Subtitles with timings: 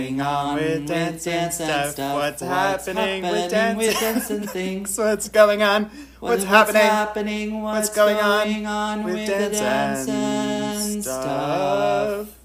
[0.00, 1.98] going on with dance and stuff?
[1.98, 4.98] What's happening with dance with dance and things?
[4.98, 5.90] What's going on?
[6.20, 6.82] What's happening?
[6.82, 7.62] happening?
[7.62, 11.22] What's, What's going going, on on, with dance the dance and and stuff?
[11.22, 12.38] stuff?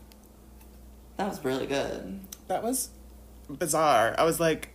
[1.18, 2.20] That was really good.
[2.48, 2.89] That was
[3.49, 4.16] bizarre.
[4.17, 4.70] I was like,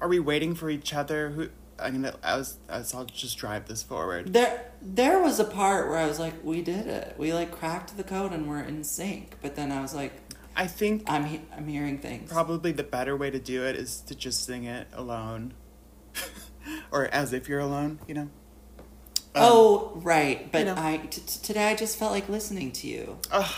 [0.00, 1.30] are we waiting for each other?
[1.30, 1.48] Who?
[1.80, 2.58] I mean, I was.
[2.68, 2.92] I was.
[2.92, 4.32] I'll just drive this forward.
[4.32, 7.14] There, there was a part where I was like, "We did it.
[7.16, 10.12] We like cracked the code and we're in sync." But then I was like,
[10.58, 14.00] I think "I'm, he- I'm hearing things." probably the better way to do it is
[14.08, 15.54] to just sing it alone,
[16.90, 17.98] or as if you're alone.
[18.06, 18.28] You know.
[19.34, 20.50] Um, oh, right.
[20.50, 20.74] But you know.
[20.76, 23.18] I t- today I just felt like listening to you.
[23.30, 23.54] ugh.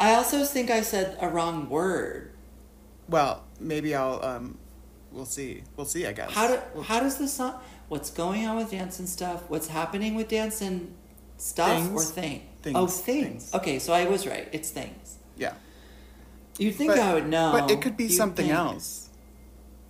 [0.00, 2.30] I also think I said a wrong word.
[3.08, 4.24] well, maybe I'll.
[4.24, 4.56] Um,
[5.10, 5.64] we'll see.
[5.76, 6.06] We'll see.
[6.06, 6.30] I guess.
[6.30, 7.60] How do how does the song?
[7.88, 9.42] What's going on with dance and stuff?
[9.48, 10.94] What's happening with dance and
[11.38, 12.46] stuff or thing?
[12.62, 12.76] Things.
[12.76, 13.46] Oh, things.
[13.50, 13.54] Things.
[13.54, 14.46] Okay, so I was right.
[14.52, 15.16] It's things.
[15.36, 15.54] Yeah.
[16.58, 17.52] You'd think But- I would know.
[17.52, 18.56] But it could be You'd something think.
[18.58, 19.08] else.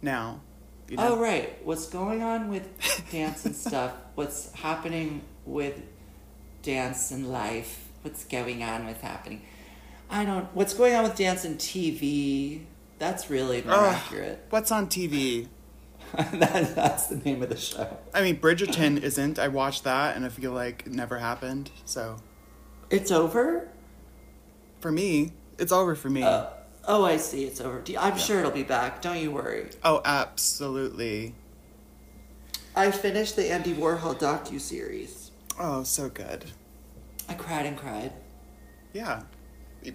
[0.02, 0.40] Now.
[0.88, 1.14] You know?
[1.14, 1.58] Oh right.
[1.64, 2.68] What's going on with
[3.12, 3.92] dance and stuff?
[4.14, 5.80] What's happening with
[6.62, 7.88] dance and life?
[8.02, 9.42] What's going on with happening?
[10.10, 10.44] I don't.
[10.54, 12.62] What's going on with dance and TV?
[12.98, 13.94] That's really more Ugh.
[13.94, 14.44] accurate.
[14.50, 15.48] What's on TV?
[16.16, 17.98] that, that's the name of the show.
[18.14, 19.38] I mean, Bridgerton isn't.
[19.38, 21.70] I watched that and I feel like it never happened.
[21.84, 22.16] So
[22.88, 23.68] It's over.
[24.80, 26.22] for me, it's over for me.
[26.22, 26.46] Uh,
[26.88, 27.44] oh, I see.
[27.44, 27.78] It's over.
[27.78, 28.16] I'm Yeah.
[28.16, 29.00] sure it'll be back.
[29.02, 29.70] Don't you worry.
[29.84, 31.34] oh, absolutely.
[32.74, 35.30] I finished the Andy Warhol docu series.
[35.58, 36.46] Oh, so good.
[37.28, 38.12] I cried and cried.
[38.92, 39.22] Yeah.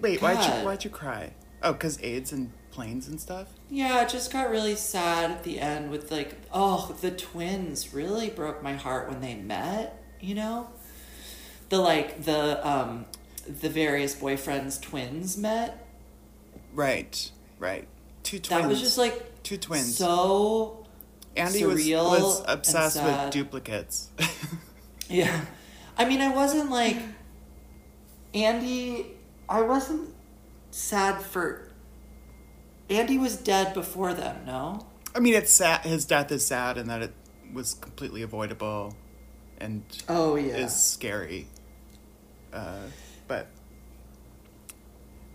[0.00, 1.32] Wait, why'd you why'd you cry?
[1.62, 3.48] Oh, cause AIDS and planes and stuff.
[3.70, 8.28] Yeah, it just got really sad at the end with like, oh, the twins really
[8.30, 10.02] broke my heart when they met.
[10.20, 10.68] You know,
[11.70, 13.06] the like the um
[13.46, 15.83] the various boyfriends' twins met.
[16.74, 17.88] Right, right.
[18.22, 18.62] Two twins.
[18.62, 19.96] That was just like two twins.
[19.96, 20.84] so
[21.36, 24.10] Andy was, surreal was and obsessed with duplicates.
[25.08, 25.44] Yeah.
[25.98, 26.96] I mean, I wasn't like
[28.32, 29.06] Andy,
[29.48, 30.14] I wasn't
[30.70, 31.68] sad for
[32.90, 34.86] Andy was dead before them, no?
[35.14, 35.82] I mean, it's sad.
[35.82, 37.14] His death is sad, and that it
[37.52, 38.94] was completely avoidable,
[39.58, 40.56] and Oh, yeah.
[40.56, 41.46] is scary.
[42.52, 42.80] Uh,
[43.28, 43.46] but,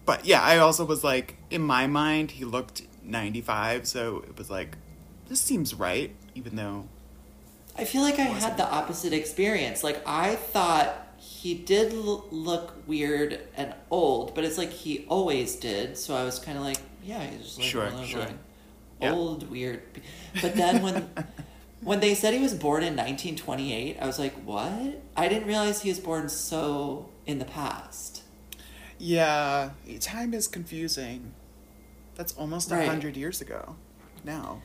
[0.09, 4.35] but yeah, I also was like, in my mind, he looked ninety five, so it
[4.39, 4.75] was like,
[5.27, 6.87] this seems right, even though.
[7.77, 9.83] I feel like I had the opposite experience.
[9.83, 15.55] Like, I thought he did l- look weird and old, but it's like he always
[15.57, 18.19] did, so I was kind of like, yeah, he's just like Sure, one of sure.
[18.21, 18.37] like,
[19.01, 19.13] Yeah.
[19.13, 19.81] old, weird.
[20.41, 21.09] But then when.
[21.81, 25.01] When they said he was born in 1928, I was like, what?
[25.15, 28.18] I didn't realize he was born so in the past.
[28.99, 29.71] Yeah,
[30.01, 31.33] time is confusing.
[32.15, 32.87] That's almost a Right.
[32.87, 33.75] hundred years ago.
[34.25, 34.61] Now,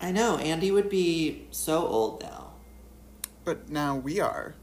[0.00, 2.44] I know, Andy would be so old now.
[3.44, 4.54] but now we are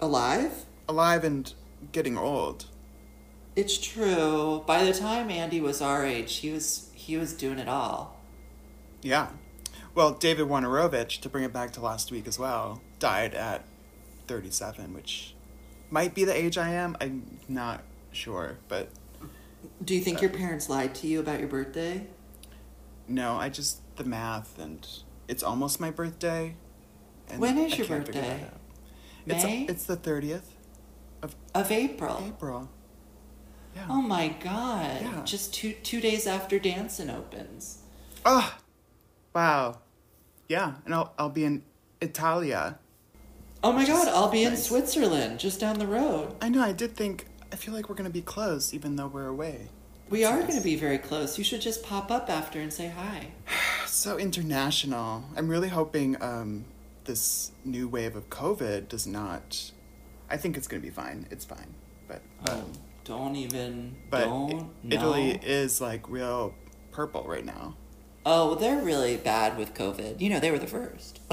[0.00, 0.66] Alive?
[0.88, 1.54] alive and
[1.92, 2.66] getting old.
[3.56, 4.64] It's true.
[4.66, 8.16] By the time Andy was our age, he was he was doing it all.
[9.02, 9.28] Yeah.
[9.94, 13.64] Well, David Wojnarowicz, to bring it back to last week as well, died at
[14.26, 15.33] 37, which
[15.94, 16.96] might be the age I am.
[17.00, 18.88] I'm not sure, but
[19.84, 22.06] Do you think your uh, parents lied to you about your birthday?
[23.06, 24.86] no, I just the math and
[25.28, 26.56] it's almost my birthday.
[27.36, 28.42] When is I your birthday?
[28.42, 28.60] out.
[29.26, 29.66] It's May?
[29.68, 30.48] it's the 30th
[31.22, 32.22] of Of April.
[32.26, 32.68] April.
[33.76, 33.86] Yeah.
[33.88, 34.98] Oh my god.
[35.02, 35.22] Yeah.
[35.24, 37.78] Just two two days after Dancing opens.
[38.26, 38.56] Oh,
[39.34, 39.78] wow.
[40.48, 41.62] Yeah, and I'll I'll be in
[42.00, 42.78] Italia.
[43.64, 44.56] Oh my god, I'll be in.
[44.56, 46.34] Switzerland, just down the road.
[46.40, 46.62] I know.
[46.62, 47.26] I did think.
[47.52, 49.68] I feel like we're gonna be close, even though we're away.
[50.10, 50.48] We That's are nice.
[50.48, 51.38] going to be very close.
[51.38, 53.28] You should just pop up after and say hi.
[53.86, 55.24] So international.
[55.36, 56.64] I'm really hoping um,
[57.04, 59.70] this new wave of COVID does not.
[60.28, 61.26] I think it's gonna be fine.
[61.30, 61.74] It's fine,
[62.08, 62.72] but Oh, um,
[63.04, 63.96] don't even.
[64.10, 64.62] but don't.
[64.90, 65.38] I- Italy no.
[65.42, 66.54] is like real
[66.92, 67.76] purple right now.
[68.26, 70.20] Oh, they're really bad with COVID.
[70.20, 71.20] You know, they were the first.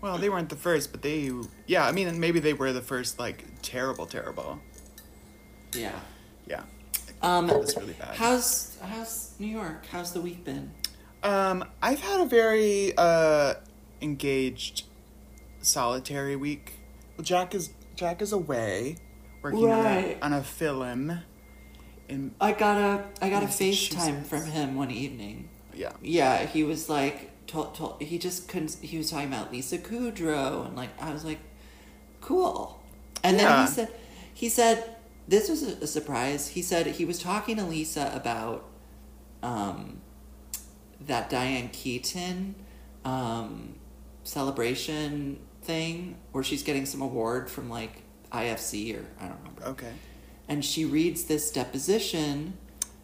[0.00, 1.30] Well, they weren't the first, but they.
[1.66, 3.18] Yeah, I mean, maybe they were the first.
[3.18, 4.60] Like terrible, terrible.
[5.74, 5.98] yeah.
[6.46, 6.62] Yeah.
[7.20, 8.14] Um, That was really bad.
[8.16, 9.86] How's how's New York?
[9.90, 10.70] How's the week been?
[11.22, 13.54] Um, I've had a very uh
[14.00, 14.84] engaged,
[15.60, 16.74] solitary week.
[17.16, 18.96] Well, Jack is Jack is away,
[19.42, 20.16] working Right.
[20.22, 21.20] on, a, on a film.
[22.08, 23.46] In I got a I got a.
[23.46, 25.48] FaceTime from him one evening.
[25.74, 28.76] yeah, Yeah, he was like, told, told, he just couldn't.
[28.80, 31.40] He was talking about Lisa Kudrow, and like I was like,
[32.20, 32.80] cool.
[33.24, 33.88] And then he said,
[34.32, 34.94] he said,
[35.26, 36.48] this was a, a surprise.
[36.48, 38.64] He said he was talking to Lisa about
[39.42, 40.00] um,
[41.00, 42.54] that Diane Keaton
[43.04, 43.74] um,
[44.22, 48.02] celebration thing where she's getting some award from like
[48.32, 49.64] IFC or I don't remember.
[49.64, 49.92] Okay.
[50.48, 52.56] And she reads this deposition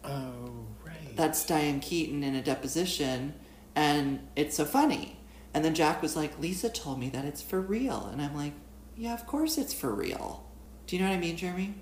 [0.03, 1.15] Oh, right.
[1.15, 3.33] that's Diane Keaton in a deposition,
[3.75, 5.19] and it's so funny.
[5.53, 8.07] And then Jack was like, Lisa told me that it's for real.
[8.11, 8.53] And I'm like,
[8.95, 10.45] yeah, of course it's for real.
[10.87, 11.75] Do you know what I mean, Jeremy?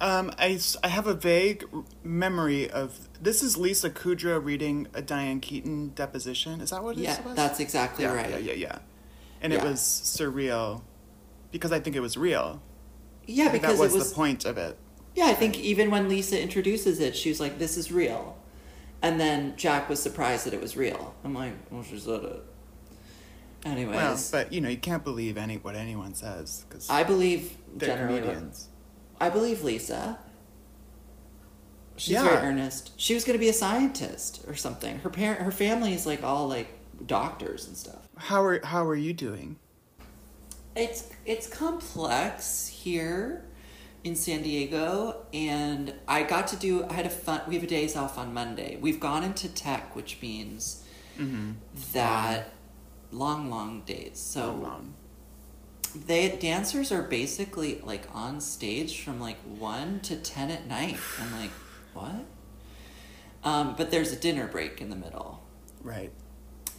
[0.00, 1.64] Um, I, I have a vague
[2.02, 6.60] memory of this is Lisa Kudrow reading a Diane Keaton deposition.
[6.60, 7.34] Is that what it yeah, was?
[7.34, 8.30] that's exactly yeah, right.
[8.30, 8.78] Yeah, yeah, yeah.
[9.40, 10.82] And it was surreal
[11.52, 12.60] because I think it was real.
[13.26, 14.10] Yeah, because that was, it was.
[14.10, 14.76] the point of it.
[15.14, 18.36] Yeah, I think even when Lisa introduces it, she was like, this is real.
[19.04, 21.14] And then Jack was surprised that it was real.
[21.24, 22.42] I'm like, well, she said it.
[23.66, 27.54] Anyways, Well, but you know, you can't believe any what anyone says because I believe
[27.76, 28.20] generally.
[28.22, 28.68] comedians.
[29.20, 30.18] I believe Lisa.
[31.96, 32.22] She's Yeah.
[32.24, 32.92] very earnest.
[32.96, 34.98] She was going to be a scientist or something.
[35.00, 36.68] Her parent, her family is like all like
[37.06, 38.08] doctors and stuff.
[38.16, 39.56] How are how are you doing?
[40.74, 43.44] It's it's complex here
[44.04, 46.84] in San Diego, and I got to do.
[46.84, 47.40] I had a fun.
[47.48, 48.76] We have a days off on Monday.
[48.80, 50.80] We've gone into tech, which means
[51.18, 51.52] Mm-hmm.
[51.92, 52.50] that
[53.12, 54.18] long, long days.
[54.18, 54.94] So long.
[55.94, 60.98] they dancers are basically like on stage from like one to ten at night.
[61.20, 61.52] I'm like,
[61.92, 62.24] what?
[63.44, 65.42] Um, but there's a dinner break in the middle.
[65.82, 66.10] Right.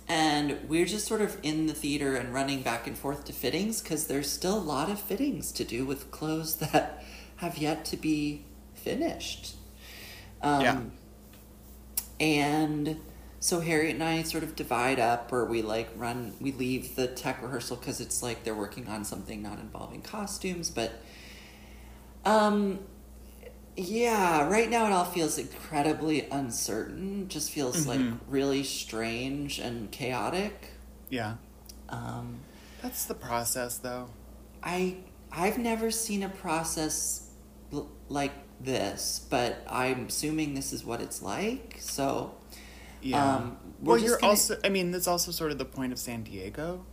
[0.08, 3.82] And we're just sort of in the theater and running back and forth to fittings
[3.82, 7.04] because there's still a lot of fittings to do with clothes that
[7.38, 8.44] have yet to be
[8.74, 9.56] finished.
[10.42, 10.82] Um, Yeah.
[12.20, 13.00] And
[13.40, 17.08] so Harriet and I sort of divide up, or we like run, we leave the
[17.08, 20.94] tech rehearsal because it's like they're working on something not involving costumes, but
[22.24, 22.80] um,
[23.76, 27.28] yeah, right now it all feels incredibly uncertain.
[27.28, 28.20] Just feels like Mhm.
[28.28, 30.70] really strange and chaotic.
[31.10, 31.36] Yeah.
[31.90, 32.40] Um,
[32.82, 34.08] That's the process, though.
[34.64, 34.98] I
[35.32, 37.25] I've never seen a process
[38.10, 41.78] like this, but I'm assuming this is what it's like.
[41.80, 42.36] So
[43.02, 43.36] Yeah.
[43.36, 44.58] Um, well, you're gonna- also.
[44.64, 46.86] I mean, that's also sort of the point of San Diego.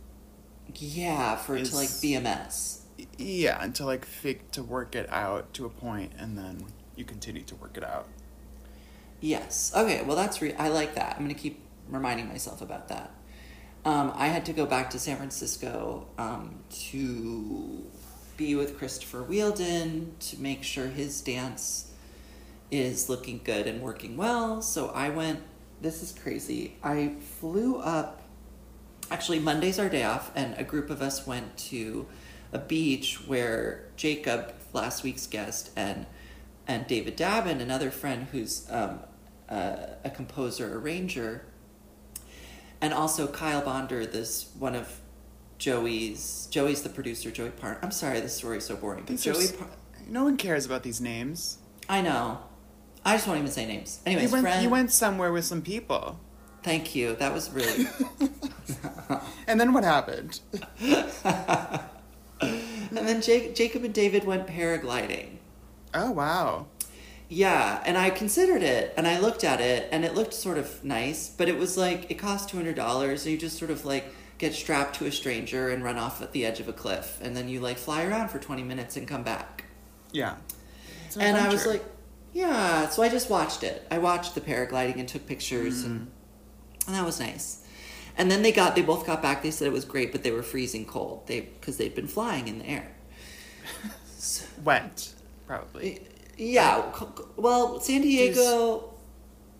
[0.75, 2.79] yeah, for it to like Is- BMS.
[3.17, 6.65] Yeah, and to like fig to work it out to a point, and then
[6.95, 8.07] you continue to work it out.
[9.19, 9.71] Yes.
[9.75, 10.01] Okay.
[10.03, 11.15] Well, that's re- I like that.
[11.17, 13.11] I'm gonna keep reminding myself about that.
[13.85, 16.59] Um, I had to go back to San Francisco um,
[16.91, 17.83] to
[18.37, 21.91] be with Christopher Wheeldon to make sure his dance
[22.71, 24.61] is looking good and working well.
[24.61, 25.41] So I went.
[25.81, 26.77] This is crazy.
[26.83, 28.21] I flew up.
[29.11, 32.07] Actually, Monday's our day off, and a group of us went to
[32.51, 36.05] a beach where Jacob, last week's guest, and
[36.67, 39.01] and David Dabin, another friend who's um,
[39.49, 41.45] a composer arranger,
[42.81, 44.99] and also Kyle Bonder, this one of
[45.57, 46.47] Joey's.
[46.51, 47.31] Joey's the producer.
[47.31, 47.77] Joey Parn.
[47.81, 49.03] I'm sorry, this story's so boring.
[49.05, 49.67] But Joey, Par-
[50.07, 51.57] No one cares about these names.
[51.87, 52.39] I know.
[53.05, 53.99] I just won't even say names.
[54.05, 54.43] Anyways, you went.
[54.43, 54.63] friend.
[54.63, 56.19] You went somewhere with some people,
[56.63, 57.15] Thank you.
[57.17, 57.87] That was really.
[59.47, 60.39] and then what happened?
[60.81, 61.81] and
[62.91, 65.37] then Jake, Jacob and David went paragliding.
[65.93, 66.67] Oh wow.
[67.29, 70.83] Yeah, and I considered it, and I looked at it, and it looked sort of
[70.83, 73.85] nice, but it was like it cost two hundred dollars, and you just sort of
[73.85, 74.05] like
[74.37, 77.35] get strapped to a stranger and run off at the edge of a cliff, and
[77.35, 79.65] then you like fly around for twenty minutes and come back.
[80.11, 80.35] Yeah.
[81.07, 81.83] It's an and I was like,
[82.33, 82.89] yeah.
[82.89, 83.85] So I just watched it.
[83.91, 86.87] I watched the paragliding and took pictures, and mm.
[86.87, 87.59] and that was nice.
[88.15, 89.41] And then they got, they both got back.
[89.41, 91.25] They said it was great, but they were freezing cold.
[91.27, 92.91] They because they'd been flying in the air.
[94.17, 95.13] So- wet,
[95.47, 96.01] probably.
[96.37, 96.91] yeah.
[96.93, 98.93] c- c- Well, San Diego,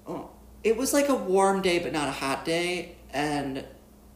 [0.08, 0.30] oh,
[0.64, 3.66] it was like a warm day, but not a hot day, and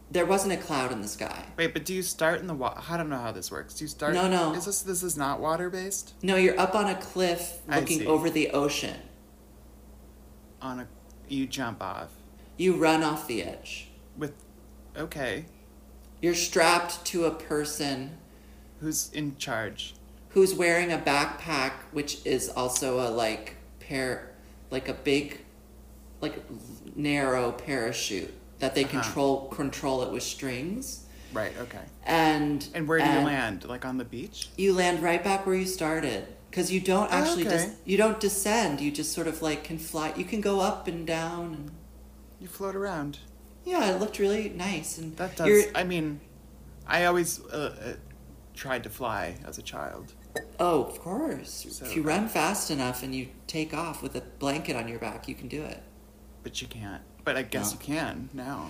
[0.09, 1.45] there wasn't a cloud in the sky.
[1.57, 2.81] Wait, but do you start in the water?
[2.89, 3.73] I don't know how this works.
[3.75, 4.13] Do you start?
[4.13, 4.53] No, no.
[4.53, 6.13] Is this this is not water based?
[6.23, 8.95] No, you're up on a cliff looking over the ocean.
[10.61, 10.87] On a,
[11.27, 12.09] you jump off
[12.57, 13.89] You run off the edge.
[14.17, 14.33] with,
[14.97, 15.45] okay,
[16.21, 18.17] You're strapped to a person
[18.79, 19.93] who's in charge?
[20.29, 24.31] who's wearing a backpack, which is also a like pair,
[24.69, 25.39] like a big,
[26.21, 26.43] like
[26.95, 29.01] narrow parachute that they Uh-huh.
[29.01, 31.05] control control it with strings.
[31.33, 31.51] Right.
[31.59, 31.83] Okay.
[32.05, 33.65] And And where do you land?
[33.65, 34.49] Like on the beach?
[34.57, 37.57] You land right back where you started because you don't Oh, actually okay.
[37.57, 38.79] just you don't descend.
[38.81, 40.13] You just sort of like can fly.
[40.15, 41.71] You can go up and down and
[42.39, 43.19] You float around.
[43.65, 44.97] yeah, it looked really nice.
[44.97, 45.47] And That does.
[45.47, 46.21] you're- I mean,
[46.87, 47.93] I always uh, uh,
[48.55, 50.13] tried to fly as a child.
[50.59, 51.65] Oh, of course.
[51.69, 54.99] So- if you run fast enough and you take off with a blanket on your
[54.99, 55.83] back, you can do it.
[56.43, 57.01] But you can't.
[57.27, 57.79] But I guess No.
[57.81, 58.69] you can now.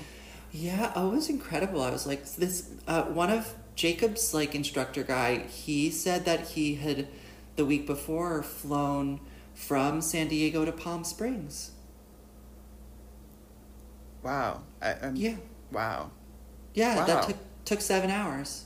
[0.52, 1.84] Yeah, oh, it was incredible.
[1.84, 2.72] I was like, this.
[2.88, 7.08] Uh, one of Jacob's like instructor guy, he said that he had
[7.56, 9.20] the week before flown
[9.54, 11.70] from San Diego to Palm Springs.
[14.24, 14.62] Wow.
[14.82, 15.36] I, um, Yeah,
[15.72, 16.10] Wow.
[16.74, 17.06] yeah, Wow.
[17.06, 18.66] that took took seven hours.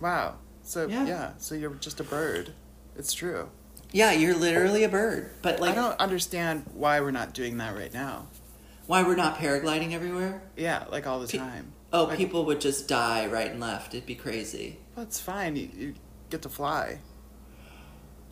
[0.00, 0.36] Wow.
[0.62, 1.04] So Yeah.
[1.04, 1.30] yeah.
[1.36, 2.54] So you're just a bird.
[2.96, 3.50] It's true.
[3.92, 5.32] Yeah, you're literally a bird.
[5.42, 8.28] But like, I don't understand why we're not doing that right now.
[8.90, 10.42] Why we're not paragliding everywhere?
[10.56, 11.72] Yeah, like all the Pe- time.
[11.92, 13.94] Oh, Like, people would just die right and left.
[13.94, 14.78] It'd be crazy.
[14.96, 15.54] Well, it's fine.
[15.54, 15.94] You, you
[16.28, 16.98] get to fly.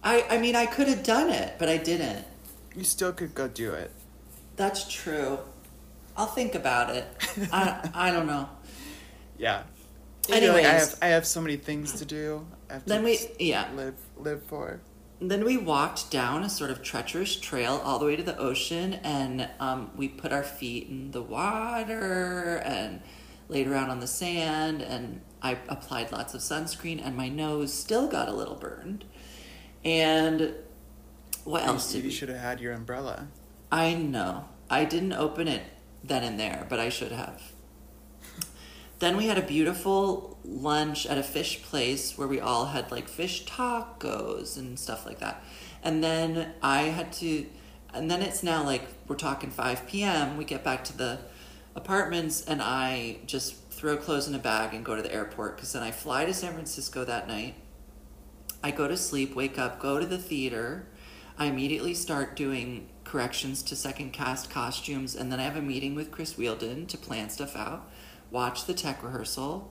[0.02, 2.24] I I mean, I could have done it, but I didn't.
[2.74, 3.92] You still could go do it.
[4.56, 5.38] That's true.
[6.16, 7.06] I'll think about it.
[7.52, 8.48] I I don't know.
[9.38, 9.62] Yeah.
[10.26, 12.44] Feel like I have I have so many things to do.
[12.68, 13.68] I have to Then we yeah.
[13.76, 14.80] live live for.
[15.20, 18.94] Then we walked down a sort of treacherous trail all the way to the ocean,
[18.94, 23.00] and um, we put our feet in the water and
[23.48, 24.80] laid around on the sand.
[24.80, 29.04] And I applied lots of sunscreen, and my nose still got a little burned.
[29.84, 30.54] And
[31.44, 32.14] what else you, did you we?
[32.14, 33.26] should have had your umbrella.
[33.72, 34.44] I know.
[34.70, 35.62] I didn't open it
[36.04, 37.42] then and there, but I should have.
[38.98, 43.08] Then we had a beautiful lunch at a fish place where we all had like
[43.08, 45.42] fish tacos and stuff like that.
[45.82, 47.46] And then I had to,
[47.94, 50.36] and then it's now like we're talking 5 p.m.
[50.36, 51.18] We get back to the
[51.76, 55.72] apartments and I just throw clothes in a bag and go to the airport because
[55.72, 57.54] then I fly to San Francisco that night.
[58.62, 60.88] I go to sleep, wake up, go to the theater.
[61.38, 65.94] I immediately start doing corrections to second cast costumes, and then I have a meeting
[65.94, 67.88] with Chris Wheeldon to plan stuff out,
[68.30, 69.70] watch the tech rehearsal,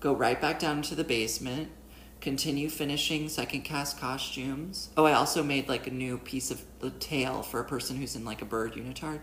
[0.00, 1.70] go right back down to the basement,
[2.20, 4.90] continue finishing second cast costumes.
[4.96, 8.16] Oh, I also made like a new piece of the tail for a person who's
[8.16, 9.20] in like a bird unitard.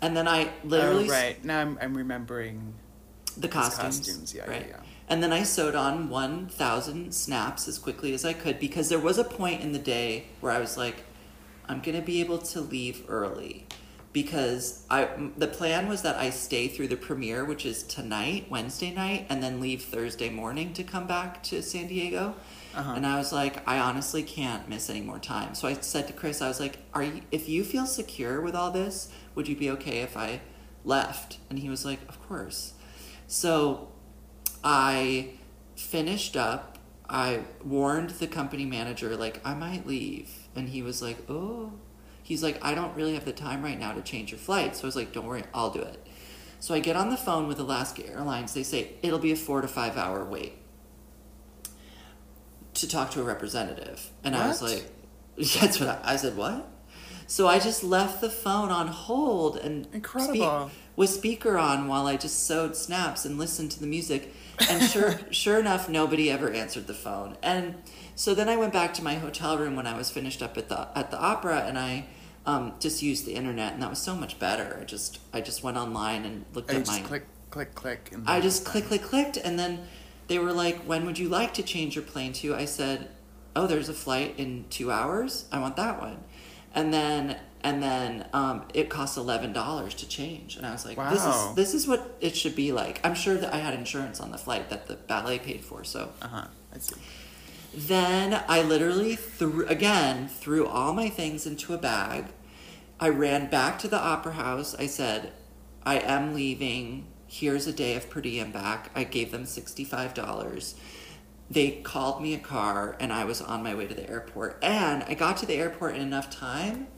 [0.00, 2.74] And then I oh, literally oh, right now I'm I'm remembering.
[3.36, 3.98] the costumes.
[3.98, 4.66] costumes, yeah, yeah, right.
[4.68, 4.80] yeah.
[5.10, 9.16] And then I sewed on 1,000 snaps as quickly as I could because there was
[9.16, 10.96] a point in the day where I was like,
[11.66, 13.66] I'm going to be able to leave early.
[14.20, 18.92] Because I, the plan was that I stay through the premiere, which is tonight, Wednesday
[18.92, 22.34] night, and then leave Thursday morning to come back to San Diego.
[22.74, 22.94] Uh-huh.
[22.96, 25.54] And I was like, I honestly can't miss any more time.
[25.54, 27.20] So I said to Chris, I was like, "Are you?
[27.30, 30.40] If you feel secure with all this, would you be okay if I
[30.84, 32.74] left?" And he was like, "Of course."
[33.28, 33.88] So
[34.64, 35.30] I
[35.76, 36.78] finished up.
[37.08, 40.48] I warned the company manager, like, I might leave.
[40.54, 41.72] And he was like, oh.
[42.28, 44.76] He's like, I don't really have the time right now to change your flight.
[44.76, 46.06] So I was like, don't worry, I'll do it.
[46.60, 48.52] So I get on the phone with Alaska Airlines.
[48.52, 50.58] They say it'll be a four to five hour wait
[52.74, 54.10] to talk to a representative.
[54.22, 54.84] And I was like,
[55.38, 56.68] that's what I, I said, what?
[57.26, 60.70] So I just left the phone on hold and Incredible.
[60.96, 64.34] with speaker on while I just sewed snaps and listened to the music.
[64.68, 67.38] And sure, sure enough, nobody ever answered the phone.
[67.42, 67.76] And
[68.14, 70.68] so then I went back to my hotel room when I was finished up at
[70.68, 72.06] the at the opera, and I
[72.48, 74.78] um, just used the internet, and that was so much better.
[74.80, 77.06] I just I just went online and looked I at just my.
[77.06, 78.08] click click click.
[78.12, 79.86] And I just click click clicked, and then
[80.28, 83.10] they were like, "When would you like to change your plane to?" I said,
[83.54, 85.44] "Oh, there's a flight in two hours.
[85.52, 86.24] I want that one."
[86.74, 90.96] And then and then um, it costs eleven dollars to change, and I was like,
[91.10, 91.50] "This Wow.
[91.50, 94.30] is this is what it should be like." I'm sure that I had insurance on
[94.30, 96.12] the flight that the ballet paid for, so.
[96.22, 96.46] Uh huh.
[96.74, 96.96] I see.
[97.74, 102.24] Then I literally threw again threw all my things into a bag.
[103.00, 104.74] I ran back to the opera house.
[104.78, 105.32] I said,
[105.84, 107.06] "I am leaving.
[107.26, 110.74] Here's a day of per diem back." I gave them sixty five dollars.
[111.50, 114.58] They called me a car, and I was on my way to the airport.
[114.62, 116.88] And I got to the airport in enough time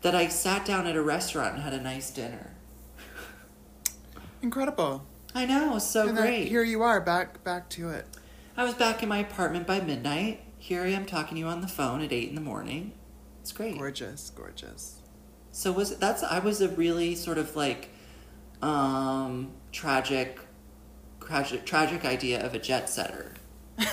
[0.00, 2.50] that I sat down at a restaurant and had a nice dinner.
[4.40, 5.06] Incredible.
[5.34, 6.48] I know, so and great.
[6.48, 8.06] here you are, back back to it.
[8.56, 10.42] I was back in my apartment by midnight.
[10.58, 12.92] Here I am talking to you on the phone at eight in the morning.
[13.40, 13.78] It's great.
[13.78, 15.01] Gorgeous, gorgeous.
[15.52, 17.90] So was it, that's I was a really sort of like
[18.60, 20.40] um tragic
[21.20, 23.32] tragic tragic idea of a jet setter.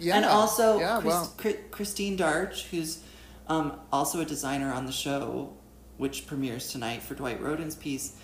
[0.00, 0.16] Yeah.
[0.16, 3.02] and also yeah, Chris, well, Chri- Christine Darch, who's
[3.48, 5.52] um, also a designer on the show,
[5.98, 8.16] which premieres tonight for Dwight Rhoden's piece.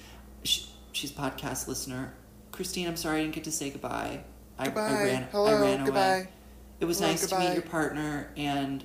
[0.42, 2.14] She, she's a podcast listener.
[2.50, 4.20] Christine, I'm sorry I didn't get to say goodbye.
[4.58, 4.88] I, goodbye.
[4.88, 5.28] I ran.
[5.30, 5.46] Hello.
[5.54, 6.00] I ran goodbye.
[6.00, 6.28] away.
[6.80, 8.82] It was Hello, nice to meet your partner, and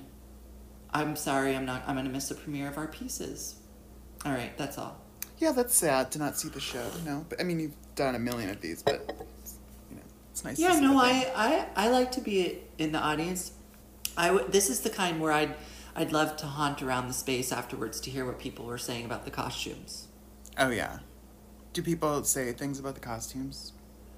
[0.94, 1.82] I'm sorry I'm not.
[1.86, 3.56] I'm going to miss the premiere of our pieces.
[4.24, 4.98] All right, that's all.
[5.38, 6.84] Yeah, that's sad to not see the show.
[7.04, 9.00] No, but I mean you've done a million of these, but
[9.90, 10.56] you know, It's nice.
[10.56, 11.32] to Yeah, no, I.
[11.34, 13.52] I I like to be in the audience.
[14.16, 15.54] I w- this is the kind where I'd
[15.96, 19.24] I'd love to haunt around the space afterwards to hear what people were saying about
[19.24, 20.06] the costumes.
[20.58, 20.98] Oh yeah.
[21.72, 23.72] Do people say things about the costumes?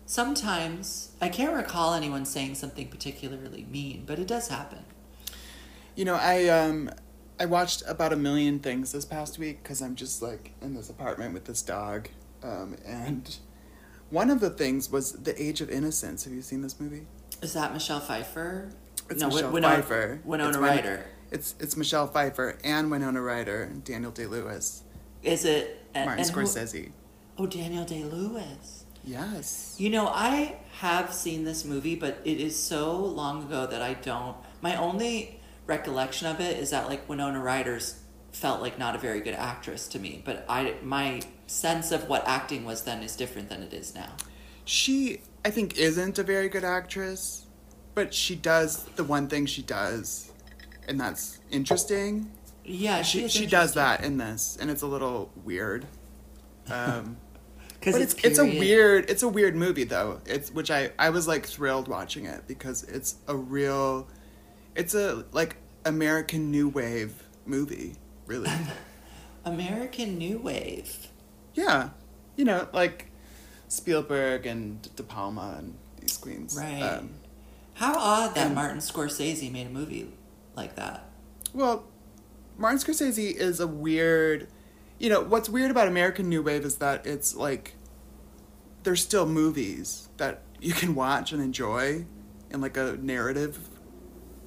[0.06, 4.84] Sometimes I can't recall anyone saying something particularly mean, but it does happen.
[5.96, 6.90] You know, I um,
[7.38, 10.90] I watched about a million things this past week because I'm just like in this
[10.90, 12.08] apartment with this dog,
[12.42, 13.36] um, and
[14.10, 16.24] one of the things was The Age of Innocence.
[16.24, 17.06] Have you seen this movie?
[17.42, 18.70] Is that Michelle Pfeiffer?
[19.10, 20.20] It's no, Michelle Win- Winona, Pfeiffer.
[20.24, 21.04] Winona It's Ryder.
[21.30, 24.82] It's it's Michelle Pfeiffer and Winona Ryder and Daniel Day Lewis,
[25.22, 26.90] Is it and, Martin and who- Scorsese.
[27.38, 28.84] oh, Daniel Day Lewis.
[29.06, 29.76] Yes.
[29.78, 33.92] You know, I have seen this movie, but it is so long ago that I
[33.94, 34.34] don't.
[34.62, 38.00] My only recollection of it is that like Winona Ryder's
[38.32, 42.26] felt like not a very good actress to me, but I my sense of what
[42.26, 44.10] acting was then is different than it is now.
[44.64, 47.46] She, I think, isn't a very good actress,
[47.94, 50.32] but she does the one thing she does,
[50.88, 52.30] and that's interesting.
[52.64, 55.86] Yeah, She is she does that in this, and it's a little weird.
[56.70, 57.18] Um,
[57.82, 60.20] 'Cause but it's it's it's a weird it's a weird movie though.
[60.24, 64.08] It's which I I was like thrilled watching it because it's a real,
[64.74, 68.50] it's a like American new wave movie really.
[69.44, 71.08] American New Wave.
[71.54, 71.90] yeah,
[72.36, 73.10] you know like
[73.68, 76.56] Spielberg and De Palma and these queens.
[76.58, 76.80] Right.
[76.82, 77.10] Um,
[77.74, 80.10] How odd that and- Martin Scorsese made a movie
[80.56, 81.04] like that.
[81.52, 81.84] Well,
[82.56, 84.48] Martin Scorsese is a weird.
[84.98, 87.74] You know, what's weird about American New Wave is that it's like
[88.84, 92.06] there's still movies that you can watch and enjoy
[92.50, 93.58] in like a narrative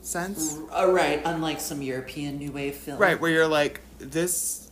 [0.08, 0.58] sense.
[0.72, 1.22] Oh, right.
[1.26, 2.98] Unlike some European New Wave film.
[3.00, 4.72] Right, where you're like this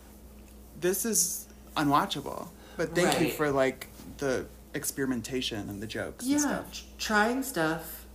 [0.80, 2.50] this is unwatchable.
[2.78, 3.88] But thank you for like
[4.18, 6.72] the experimentation and the jokes and Yeah, stuff.
[6.74, 8.06] tr- trying stuff.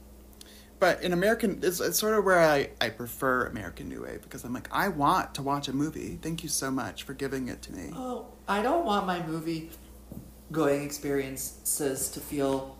[0.79, 4.45] But in American, it's, it's sort of where I, I prefer American New Wave because
[4.45, 6.19] I'm like, I want to watch a movie.
[6.23, 7.91] Thank you so much for giving it to me.
[7.95, 9.71] Oh, I don't want my movie
[10.51, 12.79] going experiences to feel,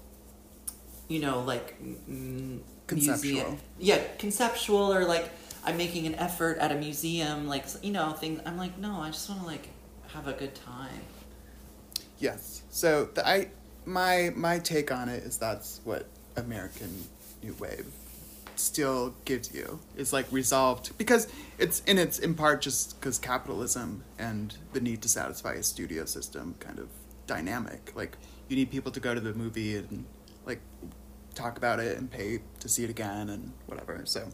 [1.09, 3.33] you know, like mm, Conceptual.
[3.33, 3.59] museum.
[3.79, 5.31] Yeah, conceptual or like
[5.65, 8.41] I'm making an effort at a museum, like you know, things.
[8.45, 9.69] I'm like, no, I just want to like
[10.09, 11.03] have a good time.
[12.19, 12.63] Yes.
[12.71, 13.49] So the, I
[13.85, 17.05] my my take on it is that's what American
[17.43, 17.87] New Wave
[18.57, 24.05] still gives you is like resolved because it's in it's in part just because capitalism
[24.19, 26.89] and the need to satisfy a studio system kind of
[27.27, 27.93] dynamic.
[27.95, 28.17] Like
[28.49, 30.05] you need people to go to the movie and
[31.41, 34.01] talk about it and pay to see it again and whatever.
[34.05, 34.29] So.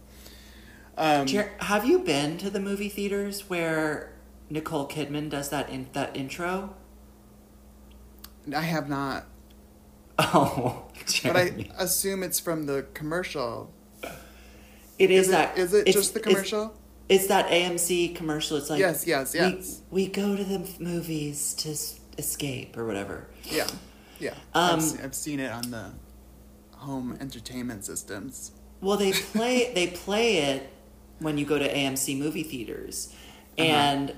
[0.98, 4.12] Um, Jer- have you been to the movie theaters where
[4.48, 6.74] Nicole Kidman does that in that intro?
[8.54, 9.26] I have not,
[10.18, 10.84] Oh,
[11.24, 13.72] but I assume it's from the commercial.
[14.98, 15.58] it is, Is it, that.
[15.58, 16.74] is it just the commercial?
[17.08, 18.56] It's that AMC commercial.
[18.56, 19.82] It's like Yes, yes, yes.
[19.90, 21.76] We, we go to the movies to
[22.18, 23.26] escape or whatever.
[23.44, 23.66] Yeah,
[24.18, 24.34] yeah.
[24.54, 25.92] Um, I've, I've seen it on the
[26.86, 28.52] home entertainment systems.
[28.80, 30.70] Well, they play they play it
[31.18, 33.12] when you go to AMC movie theaters,
[33.58, 33.66] Uh-huh.
[33.68, 34.14] and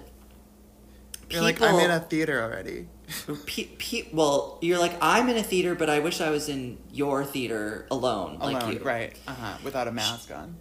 [1.30, 2.88] You're like, I'm in a theater already.
[3.46, 6.78] pe- pe- well, you're like I'm in a theater, but I wish I was in
[6.92, 8.80] your theater alone, like Alone, you.
[8.80, 9.16] right?
[9.26, 9.56] Uh huh.
[9.64, 10.56] Without a mask on.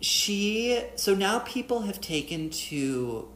[0.00, 3.28] She so now people have taken to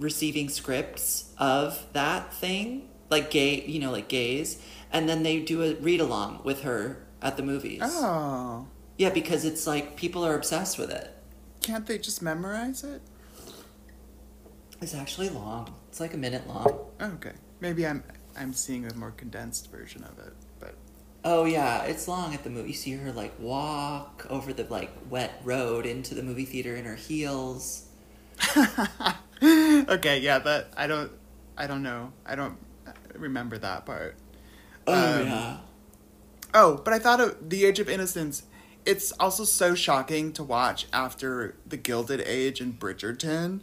[0.00, 4.60] receiving scripts of that thing, like gay, you know, like gays,
[4.92, 7.80] and then they do a read along with her at the movies.
[7.82, 11.10] Oh, Yeah, because it's like people are obsessed with it.
[11.62, 13.02] can't they just memorize it?
[14.80, 15.74] It's actually long.
[15.88, 16.66] It's like a minute long.
[17.00, 18.04] Oh, okay, maybe I'm
[18.36, 20.74] I'm seeing a more condensed version of it, but
[21.24, 22.68] Oh yeah, it's long at the movie.
[22.68, 26.84] You see her like walk over the like wet road into the movie theater in
[26.84, 27.86] her heels.
[29.42, 30.38] okay, yeah.
[30.40, 31.10] That I don't
[31.56, 32.12] I don't know.
[32.26, 32.58] I don't
[33.14, 34.16] remember that part.
[34.86, 35.56] Oh Um, yeah.
[36.54, 38.44] Oh, but I thought of The Age of Innocence.
[38.86, 43.60] It's also so shocking to watch after The Gilded Age and Bridgerton.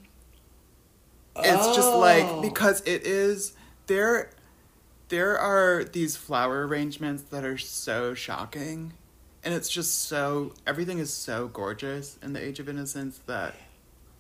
[1.38, 2.00] It's just Oh.
[2.00, 3.54] like because it is
[3.88, 4.32] there
[5.10, 8.94] there are these flower arrangements that are so shocking
[9.44, 13.56] and it's just so everything is so gorgeous in The Age of Innocence that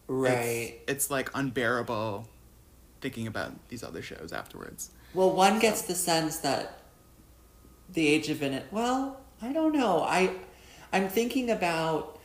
[0.08, 0.80] right.
[0.88, 2.28] it's, it's like unbearable
[3.02, 4.92] thinking about these other shows afterwards.
[5.14, 6.81] Well, one gets the sense that
[7.94, 8.66] the age of in it.
[8.72, 10.02] Well, I don't know.
[10.04, 10.32] I
[10.94, 12.20] I'm thinking about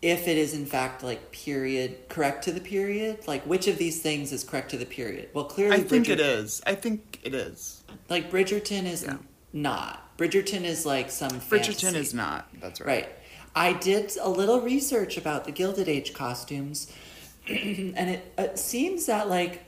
[0.00, 3.26] if it is in fact like period correct to the period.
[3.26, 5.30] Like which of these things is correct to the period?
[5.34, 7.82] Well, clearly I think it Bridger- I think it is.
[8.08, 9.16] Like Bridgerton is Yeah.
[9.52, 10.16] not.
[10.16, 11.98] Bridgerton is like some Bridgerton fantasy.
[11.98, 12.48] is not.
[12.60, 12.86] That's right.
[13.04, 13.08] Right.
[13.54, 16.92] I did a little research about the Gilded Age costumes,
[17.48, 19.64] and it, it seems that, like,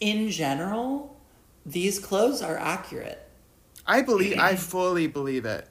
[0.00, 1.16] in general,
[1.64, 3.26] these clothes are accurate.
[3.88, 4.38] I believe.
[4.38, 5.66] I fully believe it.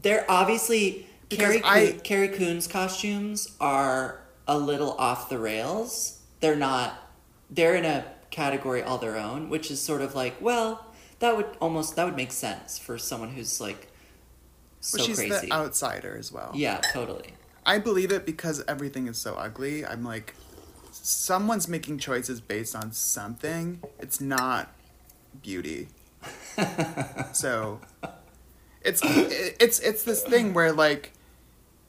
[0.00, 6.20] They're obviously Because Carrie, I- Coon, Carrie Coon's costumes are a little off the rails.
[6.40, 6.98] They're not.
[7.50, 10.86] They're in a category all their own, which is sort of like, well,
[11.20, 13.88] that would almost that would make sense for someone who's like
[14.80, 15.46] so But she's crazy.
[15.46, 16.50] the outsider as well.
[16.54, 17.34] yeah, totally.
[17.64, 19.86] I believe it because everything is so ugly.
[19.86, 20.34] I'm like,
[20.90, 23.82] someone's making choices based on something.
[24.00, 24.74] It's not
[25.42, 25.88] beauty.
[27.32, 27.80] so,
[28.82, 31.12] it's it's it's this thing where like,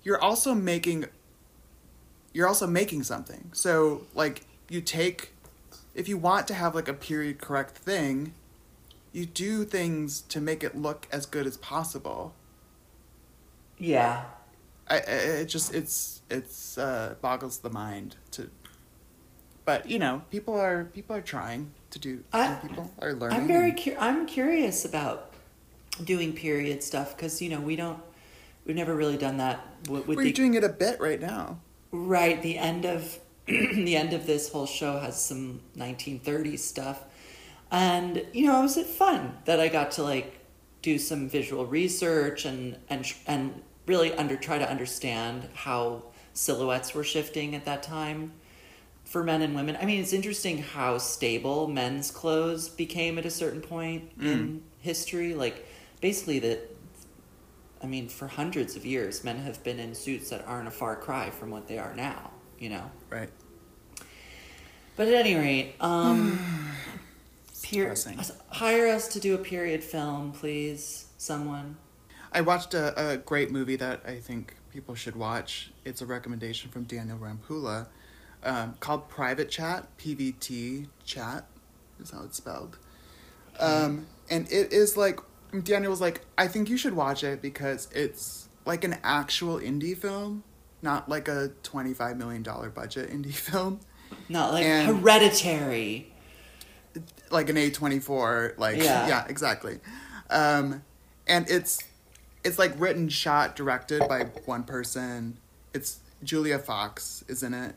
[0.04, 1.06] you're also making.
[2.34, 3.50] You're also making something.
[3.54, 5.32] So like you take,
[5.94, 8.34] if you want to have like a period correct thing,
[9.14, 12.34] you do things to make it look as good as possible.
[13.78, 14.26] Yeah.
[14.90, 18.50] I, I it just it's it's uh, boggles the mind to.
[19.64, 22.24] But you know, people are people are trying to do.
[22.34, 23.40] I- people are learning.
[23.40, 25.32] I'm very cu- I'm curious about
[26.04, 28.00] doing period stuff because you know we don't
[28.66, 31.60] we've never really done that with, with We're the doing it a bit right now.
[31.92, 33.18] right the end of
[33.48, 37.04] the end of this whole show has some 1930s stuff
[37.72, 40.40] and you know was it fun that I got to like
[40.82, 47.04] do some visual research and and and really under try to understand how silhouettes were
[47.06, 48.34] shifting at that time
[49.06, 49.78] for men and women.
[49.80, 55.34] I mean, it's interesting how stable men's clothes became at a certain point in history.
[55.34, 55.66] Like,
[56.02, 56.72] basically, that.
[57.82, 60.96] I mean, for hundreds of years, men have been in suits that aren't a far
[60.96, 62.32] cry from what they are now.
[62.60, 62.92] You know.
[63.10, 63.30] Right.
[64.96, 66.40] But at any rate, um,
[67.70, 67.96] per-
[68.50, 71.08] hire us to do a period film, please.
[71.18, 71.78] Someone.
[72.32, 75.72] I watched a, a great movie that I think people should watch.
[75.86, 77.88] It's a recommendation from Daniel Rampula,
[78.46, 79.88] um, called Private Chat.
[79.98, 81.46] PVT Chat
[82.00, 82.78] is how it's spelled.
[83.60, 85.20] Um, and it is like
[85.64, 89.98] Daniel was like, I think you should watch it because it's like an actual indie
[89.98, 90.44] film,
[90.82, 93.80] not like a twenty-five million dollar budget indie film,
[94.30, 96.12] Not like And- hereditary.
[97.32, 98.54] like an A twenty four.
[98.58, 99.08] Like Yeah.
[99.08, 99.80] yeah, exactly.
[100.30, 100.84] Um,
[101.28, 101.80] and it's
[102.44, 105.38] it's like written, shot, directed by one person.
[105.74, 107.76] It's Julia Fox is in it,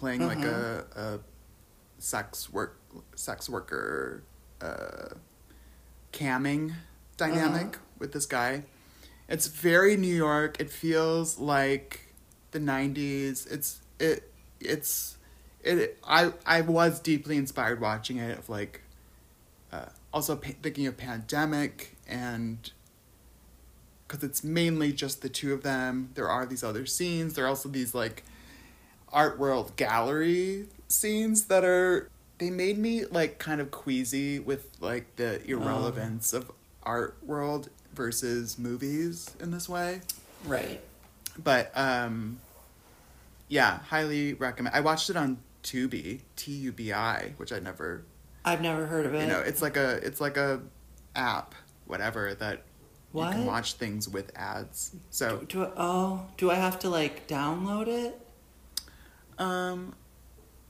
[0.00, 1.18] playing like a, a
[2.00, 2.80] sex work
[3.14, 4.24] sex worker
[4.60, 5.14] uh,
[6.12, 6.72] camming
[7.18, 8.64] dynamic with this guy.
[9.28, 10.58] It's very New York.
[10.58, 12.14] It feels like
[12.50, 13.46] the '90s.
[13.52, 15.18] It's it it's
[15.62, 15.98] it.
[16.02, 18.38] I I was deeply inspired watching it.
[18.38, 18.80] Of like,
[19.70, 22.72] uh, also pa- thinking of pandemic and
[24.08, 26.10] because it's mainly just the two of them.
[26.14, 27.34] There are these other scenes.
[27.34, 28.24] There are also these like
[29.12, 35.16] art world gallery scenes that are they made me like kind of queasy with like
[35.16, 36.50] the irrelevance of
[36.82, 40.00] art world versus movies in this way
[40.46, 40.80] Right.
[41.42, 42.38] but um
[43.48, 48.04] yeah highly recommend i watched it on tubi t-u-b-i which i never
[48.44, 49.20] I've never heard of it.
[49.22, 50.60] you know it's like a it's like a
[51.14, 51.54] app
[51.86, 52.62] whatever that
[53.12, 53.26] what?
[53.26, 57.26] you can watch things with ads so Do I, oh, do I have to like
[57.26, 58.18] download it?
[59.40, 59.94] Um,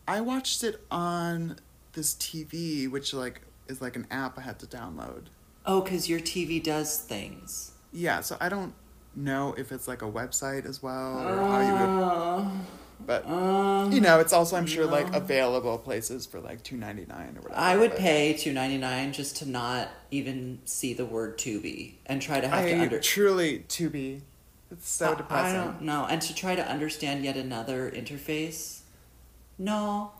[0.08, 1.58] I watched it on
[1.92, 5.24] this TV, which like is like an app I had to download.
[5.66, 7.72] Oh, because your TV does things.
[7.92, 8.72] Yeah, so I don't
[9.14, 12.50] know if it's like a website as well or how you would, Uh,
[13.04, 17.06] but uh, you know, it's also I'm sure like available places for like two ninety
[17.06, 17.60] nine or whatever.
[17.60, 21.94] I would but pay two ninety nine just to not even see the word Tubi
[22.06, 23.00] and try to have to I under.
[23.00, 24.20] truly Tubi,
[24.70, 25.58] it's so depressing.
[25.60, 28.80] I don't know, and to try to understand yet another interface.
[29.58, 30.12] No.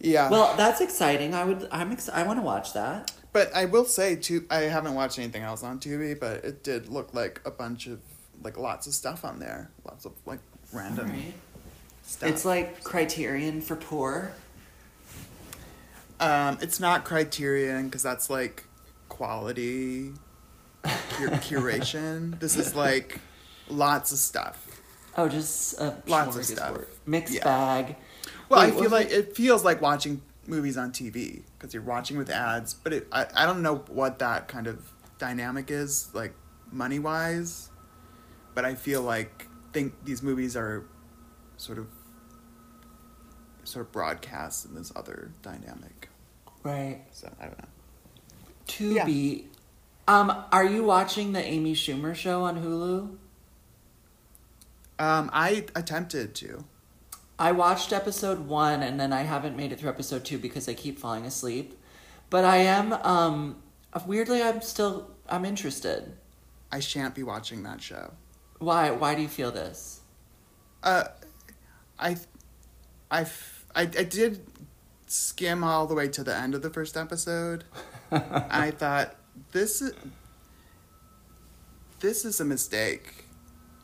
[0.00, 0.30] Yeah.
[0.30, 1.34] Well, that's exciting.
[1.34, 1.68] I would.
[1.70, 1.92] I'm.
[1.92, 3.12] Ex- I want to watch that.
[3.32, 6.88] But I will say, too, I haven't watched anything else on Tubi, but it did
[6.88, 8.00] look like a bunch of
[8.42, 10.38] like lots of stuff on there, lots of like
[10.72, 11.34] random Right.
[12.04, 12.28] stuff.
[12.30, 14.32] It's like Criterion for poor.
[16.18, 18.64] Um, it's not Criterion because that's like
[19.08, 20.12] quality
[21.10, 22.38] cur- curation.
[22.40, 23.20] This is like
[23.68, 24.62] lots of stuff.
[25.16, 26.78] Oh, just a Lots of stuff.
[27.06, 27.44] Mixed Yeah.
[27.44, 27.96] bag.
[28.48, 32.16] Well, Wait, I feel like it feels like watching movies on TV because you're watching
[32.18, 36.34] with ads, but it, I I don't know what that kind of dynamic is like
[36.70, 37.70] money wise,
[38.54, 40.84] but I feel like think these movies are
[41.56, 41.86] sort of
[43.64, 46.08] sort of broadcast in this other dynamic.
[46.62, 47.02] Right.
[47.12, 47.64] So I don't know.
[48.66, 49.46] Tubi
[50.08, 53.16] Um, are you watching the Amy Schumer show on Hulu?
[54.98, 56.64] Um, I attempted to.
[57.38, 60.74] I watched episode one and then I haven't made it through episode two because I
[60.74, 61.78] keep falling asleep.
[62.30, 63.62] But I am um
[64.06, 66.16] weirdly I'm still I'm interested.
[66.72, 68.14] I shan't be watching that show.
[68.58, 70.00] Why why do you feel this?
[70.82, 71.04] Uh,
[71.98, 72.16] I,
[73.10, 73.26] I,
[73.74, 74.40] I, I did
[75.06, 77.64] skim all the way to the end of the first episode.
[78.10, 79.16] I thought
[79.52, 79.94] this is
[82.00, 83.24] this is a mistake.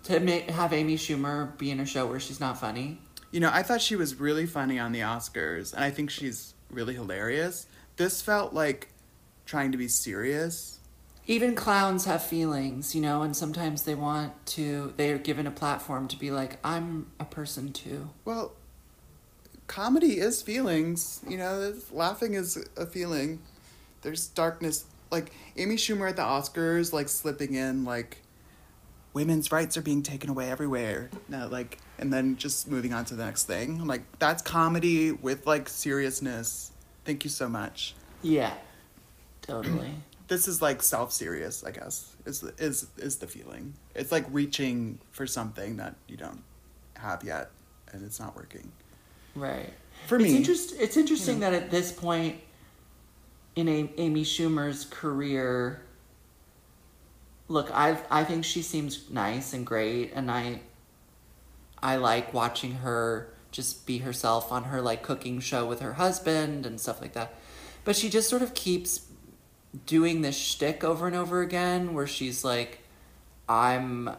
[0.04, 2.98] To ma- have Amy Schumer be in a show where she's not funny?
[3.30, 6.54] You know, I thought she was really funny on the Oscars, and I think she's
[6.70, 7.66] really hilarious.
[7.96, 8.88] This felt like
[9.46, 10.80] trying to be serious.
[11.26, 15.52] Even clowns have feelings, you know, and sometimes they want to, they are given a
[15.52, 18.10] platform to be like, I'm a person too.
[18.24, 18.52] Well,
[19.68, 21.20] comedy is feelings.
[21.28, 23.40] You know, laughing is a feeling.
[24.02, 24.84] There's darkness.
[25.12, 28.22] Like Amy Schumer at the Oscars, like slipping in like
[29.12, 31.10] women's rights are being taken away everywhere.
[31.28, 33.78] No, like, and then just moving on to the next thing.
[33.80, 36.72] I'm like, that's comedy with like seriousness.
[37.04, 37.94] Thank you so much.
[38.22, 38.54] Yeah,
[39.42, 39.90] totally.
[40.28, 42.16] This is like self serious, I guess.
[42.24, 43.74] Is is is the feeling?
[43.94, 46.42] It's like reaching for something that you don't
[46.96, 47.50] have yet,
[47.92, 48.72] and it's not working.
[49.34, 49.68] Right.
[50.06, 52.40] For it's me, interest, it's interesting that at this point
[53.54, 55.82] in a- Amy Schumer's career,
[57.48, 60.60] look, I I think she seems nice and great, and I
[61.82, 66.64] I like watching her just be herself on her like cooking show with her husband
[66.64, 67.34] and stuff like that.
[67.84, 69.06] But she just sort of keeps
[69.86, 72.80] doing this shtick over and over again, where she's like,
[73.48, 74.10] I'm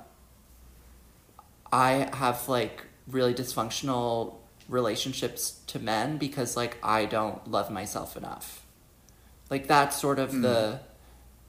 [1.71, 4.35] I have like really dysfunctional
[4.69, 8.62] relationships to men because like I don't love myself enough.
[9.53, 10.79] Like that's sort of the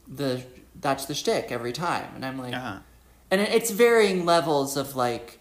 [0.06, 0.42] the
[0.78, 2.80] that's the shtick every time, and I'm like, uh-huh.
[3.30, 5.38] and it's varying levels of like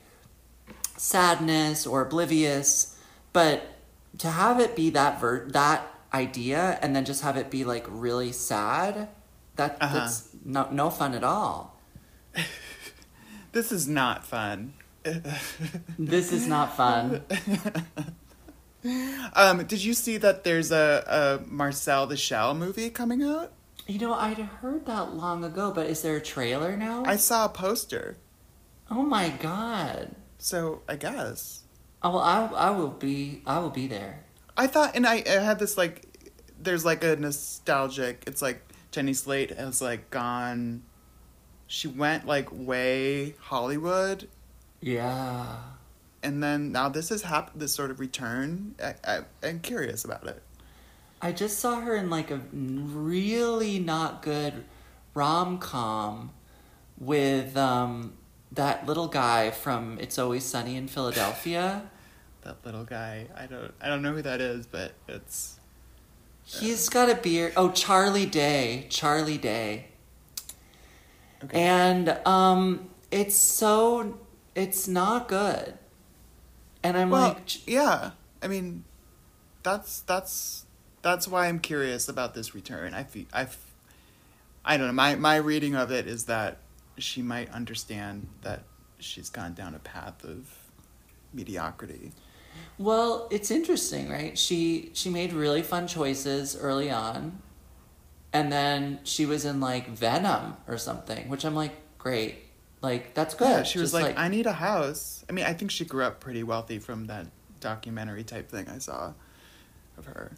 [0.96, 2.98] sadness or oblivious,
[3.34, 3.64] but
[4.20, 7.86] to have it be that ver- that idea and then just have it be like
[7.90, 9.10] really sad,
[9.58, 9.94] that Uh-huh.
[10.00, 11.78] that's no no fun at all.
[13.52, 14.74] this is not fun.
[16.00, 17.24] This is not fun.
[19.36, 23.52] Um, did you see that there's a, a Marcel the Shell movie coming out?
[23.88, 27.04] You know, I'd heard that long ago, but is there a trailer now?
[27.06, 28.18] I saw a poster,
[28.92, 30.16] oh my god.
[30.38, 31.64] so I guess.
[32.04, 34.24] Oh, well, I, I will be I will be there.
[34.56, 36.06] I thought, and I, I had this like,
[36.62, 38.24] there's like a nostalgic.
[38.28, 40.84] It's like Jenny Slate has like gone.
[41.68, 44.28] She went like way Hollywood,
[44.80, 45.56] Yeah.
[46.24, 47.62] And then now this has happened.
[47.62, 48.76] This sort of return.
[48.84, 50.42] I, I I'm curious about it.
[51.22, 54.66] I just saw her in like a really not good
[55.14, 56.32] rom com
[56.98, 58.14] with um,
[58.52, 61.84] that little guy from It's Always Sunny in Philadelphia.
[62.44, 63.28] That little guy.
[63.38, 65.62] I don't I don't know who that is, but it's
[66.44, 67.54] He's got a beard.
[67.56, 68.88] Oh, Charlie Day.
[68.90, 69.88] Charlie Day.
[71.42, 71.58] okay.
[71.58, 74.20] And um, it's so
[74.56, 75.78] it's not good.
[76.84, 78.12] And I'm well, like, yeah.
[78.42, 78.84] I mean,
[79.64, 80.66] that's that's
[81.02, 82.94] that's why I'm curious about this return.
[82.94, 83.48] I feel I,
[84.66, 84.94] I don't know.
[84.94, 86.58] My my reading of it is that
[86.98, 88.64] she might understand that
[89.00, 90.50] she's gone down a path of
[91.34, 92.12] mediocrity.
[92.78, 94.38] Well, it's interesting, right?
[94.38, 97.42] She she made really fun choices early on.
[98.32, 102.46] And then she was in like Venom or something, which I'm like, great.
[102.84, 103.48] Like that's good.
[103.48, 105.24] Yeah, she was Just like, I need a house.
[105.30, 107.28] I mean, I think she grew up pretty wealthy from that
[107.62, 109.14] documentary type thing I saw
[109.98, 110.34] of her.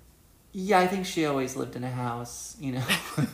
[0.53, 2.86] Yeah, I think she always lived in a house, you know.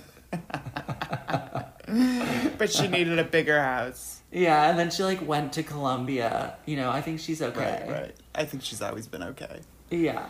[2.58, 4.22] But she needed a bigger house.
[4.32, 6.56] yeah, and then she like went to Columbia.
[6.66, 7.84] You know, I think she's okay.
[7.86, 8.16] Right, right.
[8.34, 9.60] I think she's always been okay.
[9.90, 10.26] Yeah.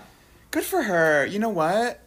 [0.49, 1.25] Good for her.
[1.25, 1.99] You know what?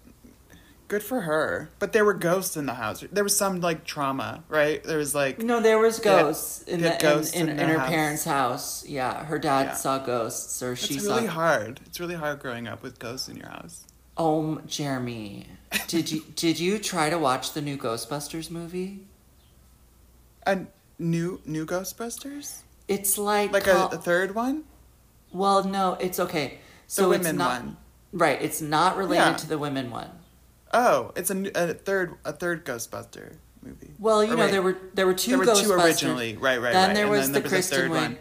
[0.86, 1.70] Good for her.
[1.78, 3.02] But there were ghosts in the house.
[3.10, 4.82] There was some like trauma, right?
[4.84, 7.64] There was like No, there was They had- ghosts in the ghosts in, in, in
[7.64, 7.88] in her house.
[7.88, 8.84] parents' house.
[8.86, 9.74] Yeah, her dad Yeah.
[9.74, 11.12] saw ghosts, or it's she really saw.
[11.14, 11.80] It's really hard.
[11.86, 13.84] It's really hard growing up with ghosts in your house.
[14.16, 15.46] Oh, Jeremy,
[15.88, 19.06] did you did you try to watch the new Ghostbusters movie?
[20.46, 20.66] A
[20.98, 22.60] new new Ghostbusters?
[22.88, 24.64] It's like Like a, a third one?
[25.32, 26.58] Well, no, it's okay.
[26.86, 27.76] So the it's women not one.
[28.12, 28.40] right.
[28.42, 29.36] It's not related Yeah.
[29.36, 30.10] to the women one.
[30.74, 33.92] Oh, it's a, a third a third Ghostbuster movie.
[33.98, 35.62] Well, you Or know wait, there were there were two there were Ghostbusters.
[35.62, 36.36] two originally.
[36.36, 36.94] Right, right, then right.
[36.94, 38.18] there And was then the there was Kristen third one.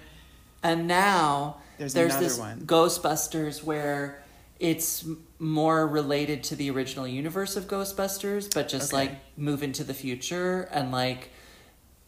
[0.64, 2.62] and now There's there's, another this one.
[2.66, 4.24] Ghostbusters where
[4.60, 5.06] it's
[5.40, 9.04] more related to the original universe of Ghostbusters, but just Okay.
[9.10, 11.32] like move into the future and like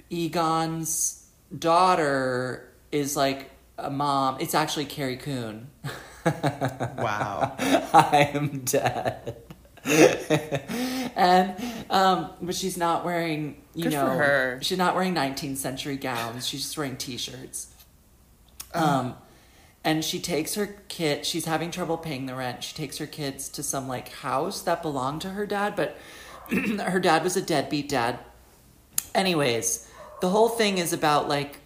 [0.09, 1.25] Egon's
[1.57, 4.37] daughter is like a mom.
[4.39, 5.69] It's actually Carrie Coon.
[6.25, 7.55] Wow.
[7.59, 9.37] I am dead.
[11.15, 11.55] and
[11.91, 14.59] um but she's not wearing you Good know her.
[14.61, 16.47] she's not wearing 19th century gowns.
[16.47, 17.67] She's just wearing t-shirts.
[18.73, 19.15] Um
[19.83, 22.63] and she takes her kid she's having trouble paying the rent.
[22.63, 25.97] She takes her kids to some like house that belonged to her dad but
[26.49, 28.17] her dad was a deadbeat dad.
[29.13, 29.87] Anyways
[30.21, 31.59] the whole thing is about like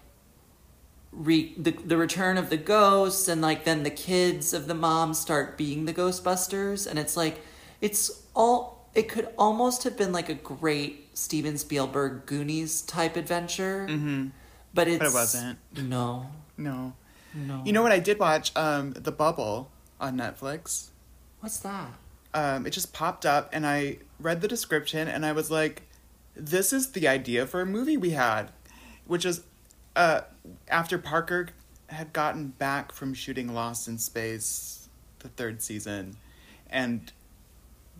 [1.11, 5.13] re- the, the return of the ghosts and like then the kids of the mom
[5.13, 6.85] start being the ghostbusters.
[6.85, 7.41] And it's like
[7.81, 13.87] it's all it could almost have been like a great steven spielberg goonies type adventure
[13.89, 14.27] mm-hmm.
[14.73, 15.59] but it's wasn't.
[15.75, 16.93] no No.
[17.33, 18.55] no You know what I did watch?
[18.55, 20.89] Um, The Bubble on Netflix.
[21.39, 21.91] what's that
[22.33, 25.83] Um, it just popped up, and I read the description, and I was like,
[26.35, 28.51] "This is the idea for a movie we had,"
[29.07, 29.41] which is,
[29.95, 30.21] uh,
[30.67, 31.49] after Parker
[31.87, 34.89] had gotten back from shooting Lost in Space,
[35.19, 36.17] the third season,
[36.69, 37.11] and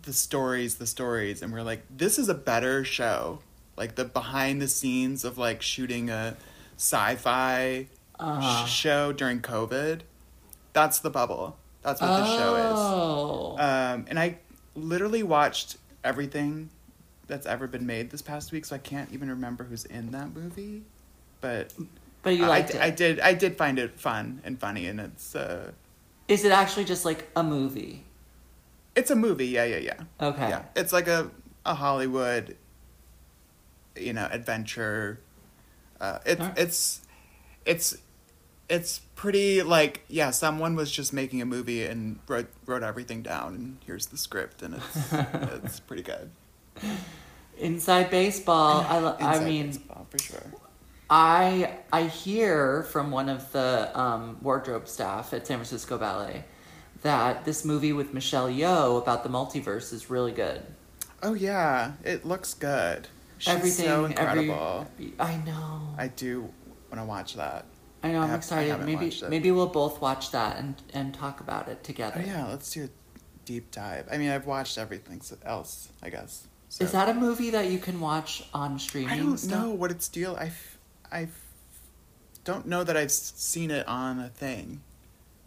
[0.02, 3.40] the stories, the stories, and we're like, "This is a better show."
[3.76, 6.36] Like the behind the scenes of like shooting a
[6.76, 7.86] sci-fi
[8.18, 8.66] Uh-huh.
[8.66, 10.00] sh- show during COVID.
[10.72, 11.56] That's the bubble.
[11.82, 12.76] That's what the show is.
[12.76, 14.36] oh Um, and I
[14.74, 16.68] literally watched everything
[17.26, 20.34] that's ever been made this past week, so I can't even remember who's in that
[20.34, 20.82] movie.
[21.40, 21.72] But
[22.22, 23.20] but you I, liked I it did.
[23.20, 25.70] I did find it fun and funny, and it's uh,
[26.28, 28.04] is it actually just like a movie
[28.94, 29.46] it's a movie.
[29.48, 30.00] Yeah, yeah, yeah.
[30.20, 31.30] okay Yeah, it's like a
[31.64, 32.56] a Hollywood,
[33.96, 35.20] you know, adventure.
[36.00, 36.58] Uh, it's Alright.
[36.58, 37.00] it's
[37.66, 37.96] it's
[38.68, 40.30] it's pretty like yeah.
[40.30, 44.62] Someone was just making a movie and wrote wrote everything down, and here's the script,
[44.62, 45.12] and it's
[45.64, 46.30] it's pretty good.
[47.58, 50.42] inside baseball i, lo- I mean baseball, for sure.
[51.10, 56.44] I I hear from one of the um, wardrobe staff at San Francisco Ballet
[57.02, 60.62] that this movie with Michelle Yeoh about the multiverse is really good.
[61.22, 63.08] Oh yeah, it looks good.
[63.38, 64.86] She's Everything, so every- incredible.
[65.18, 65.94] I know.
[65.98, 66.42] I do
[66.90, 67.64] want to watch that.
[68.02, 68.20] I know.
[68.20, 68.70] I I'm have- I excited.
[68.70, 72.22] haven't Maybe maybe we'll both watch that and and talk about it together.
[72.22, 72.88] Oh yeah, let's do a
[73.44, 74.06] deep dive.
[74.10, 76.46] I mean, I've watched everything else, I guess.
[76.68, 76.84] So.
[76.84, 79.10] Is that a movie that you can watch on streaming?
[79.10, 79.50] I don't stuff?
[79.62, 80.36] know what its deal.
[80.36, 80.52] I
[81.10, 81.28] I
[82.44, 84.80] don't know that I've seen it on a thing,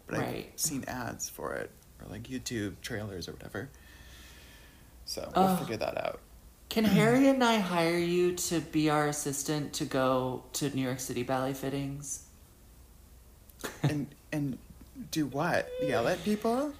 [0.06, 0.50] but Right.
[0.52, 1.70] I've seen ads for it
[2.02, 3.70] or like YouTube trailers or whatever.
[5.06, 6.20] So we'll figure that out.
[6.70, 10.98] Can Harry and I hire you to be our assistant to go to New York
[11.00, 12.24] City ballet fittings?
[13.82, 14.58] and and
[15.10, 15.68] do what?
[15.82, 16.72] Yell at people?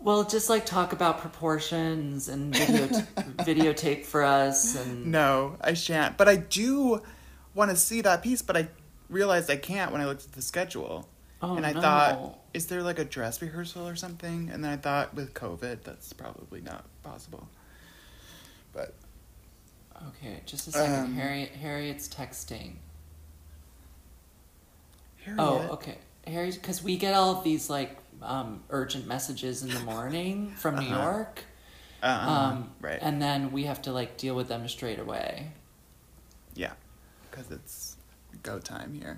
[0.00, 2.86] Well, just like talk about proportions and video
[3.38, 6.16] videotape for us and No, I shan't.
[6.16, 7.02] But I do
[7.54, 8.68] want to see that piece, but I
[9.08, 11.08] realized I can't when I looked at the schedule.
[11.40, 11.80] Oh, and I no.
[11.80, 14.50] thought, is there like a dress rehearsal or something?
[14.52, 17.48] And then I thought with COVID, that's probably not possible.
[18.72, 18.94] But
[20.08, 20.94] Okay, just a second.
[20.94, 22.74] Um, Harriet Harriet's texting.
[25.24, 25.98] Harriet, Oh, okay.
[26.26, 30.76] Harry, because we get all of these like um, urgent messages in the morning from
[30.76, 31.02] New Uh-huh.
[31.02, 31.44] York,
[32.02, 32.98] uh, um, right?
[33.02, 35.52] and then we have to like deal with them straight away.
[36.54, 36.72] yeah,
[37.30, 37.96] because it's
[38.42, 39.16] go time here.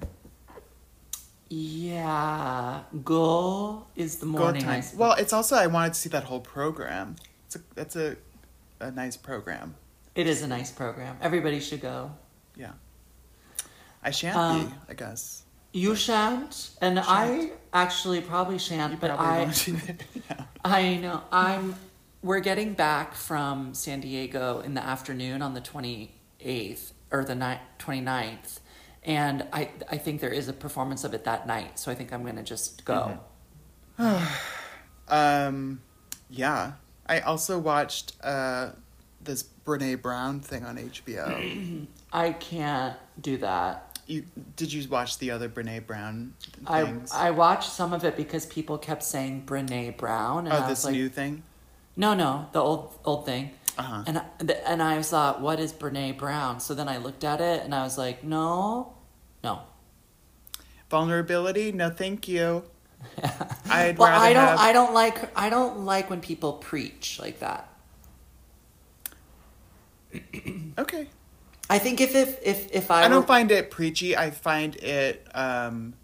[1.50, 4.64] Yeah, go is the Go morning.
[4.66, 4.96] I time.
[4.96, 7.16] Well, it's also I wanted to see that whole program.
[7.46, 8.16] It's a that's a
[8.80, 9.74] a nice program.
[10.14, 11.16] it is a nice program.
[11.20, 12.12] Everybody should go.
[12.56, 12.72] Yeah.
[14.02, 15.42] I shan't Um, be, I guess.
[15.72, 19.96] You shan't, and I actually probably shan't, You but probably I.
[20.30, 20.44] yeah.
[20.64, 21.22] I know.
[21.32, 21.74] I'm.
[22.22, 27.60] We're getting back from San Diego in the afternoon on the 28th or the ni-
[27.78, 28.60] 29th.
[29.02, 31.78] And I, I think there is a performance of it that night.
[31.78, 33.18] So I think I'm going to just go.
[35.10, 35.82] Um,
[36.30, 36.72] yeah.
[37.06, 38.70] I also watched uh,
[39.20, 41.86] this Brene Brown thing on HBO.
[42.12, 43.98] I can't do that.
[44.06, 44.24] you
[44.56, 46.34] did you watch the other Brene Brown
[46.66, 47.10] I, things?
[47.12, 50.46] I watched some of it because people kept saying Brene Brown.
[50.46, 51.42] And I oh, was this like, new thing.
[51.96, 53.50] No, no, the old old thing.
[53.80, 54.04] Uh-huh.
[54.06, 54.24] And I,
[54.66, 56.60] and I thought, what is Brene Brown?
[56.60, 58.92] So then I looked at it and I was like, no,
[59.42, 59.60] no.
[60.90, 61.72] Vulnerability?
[61.72, 62.64] No, thank you.
[63.70, 64.46] I'd well, rather I don't.
[64.46, 64.58] have.
[64.60, 65.38] I don't like.
[65.38, 67.70] I don't like when people preach like that.
[70.78, 71.08] okay.
[71.70, 74.14] I think if if if, if I, I don't were- find it preachy.
[74.14, 75.94] I find it um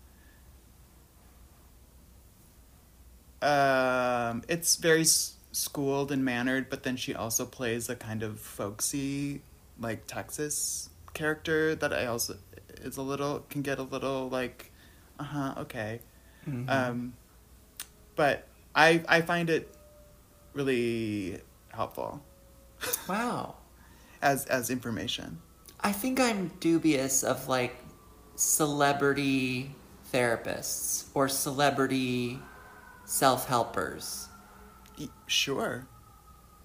[3.43, 8.39] Um, it's very s- schooled and mannered, but then she also plays a kind of
[8.39, 9.41] folksy,
[9.81, 12.37] like Texas character that I also
[12.83, 14.71] is a little can get a little like,
[15.19, 16.01] uh huh, okay.
[16.47, 16.69] Mhm.
[16.69, 17.15] Um,
[18.17, 19.75] but I I find it
[20.53, 22.21] really helpful
[23.09, 23.55] wow.
[24.23, 25.41] as as information.
[25.81, 27.75] I think I'm dubious of like
[28.35, 29.75] celebrity
[30.13, 32.39] therapists or celebrity
[33.07, 34.29] self helpers.
[35.27, 35.87] Sure.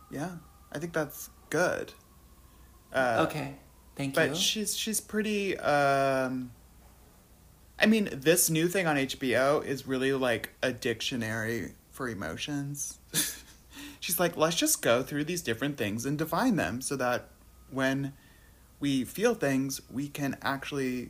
[0.09, 0.31] Yeah,
[0.71, 1.93] I think that's good.
[2.93, 3.55] Uh, okay.
[3.95, 4.27] Thank but you.
[4.29, 5.57] But she's she's pretty.
[5.57, 6.51] Um,
[7.79, 12.99] I mean, this new thing on HBO is really like a dictionary for emotions.
[13.99, 17.29] she's like, let's just go through these different things and define them so that
[17.71, 18.13] when
[18.79, 21.09] we feel things, we can actually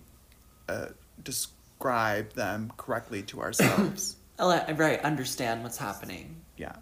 [0.70, 0.88] uh,
[1.22, 4.16] describe them correctly to ourselves.
[4.40, 5.02] Right.
[5.04, 6.38] Understand what's happening.
[6.58, 6.76] yeah,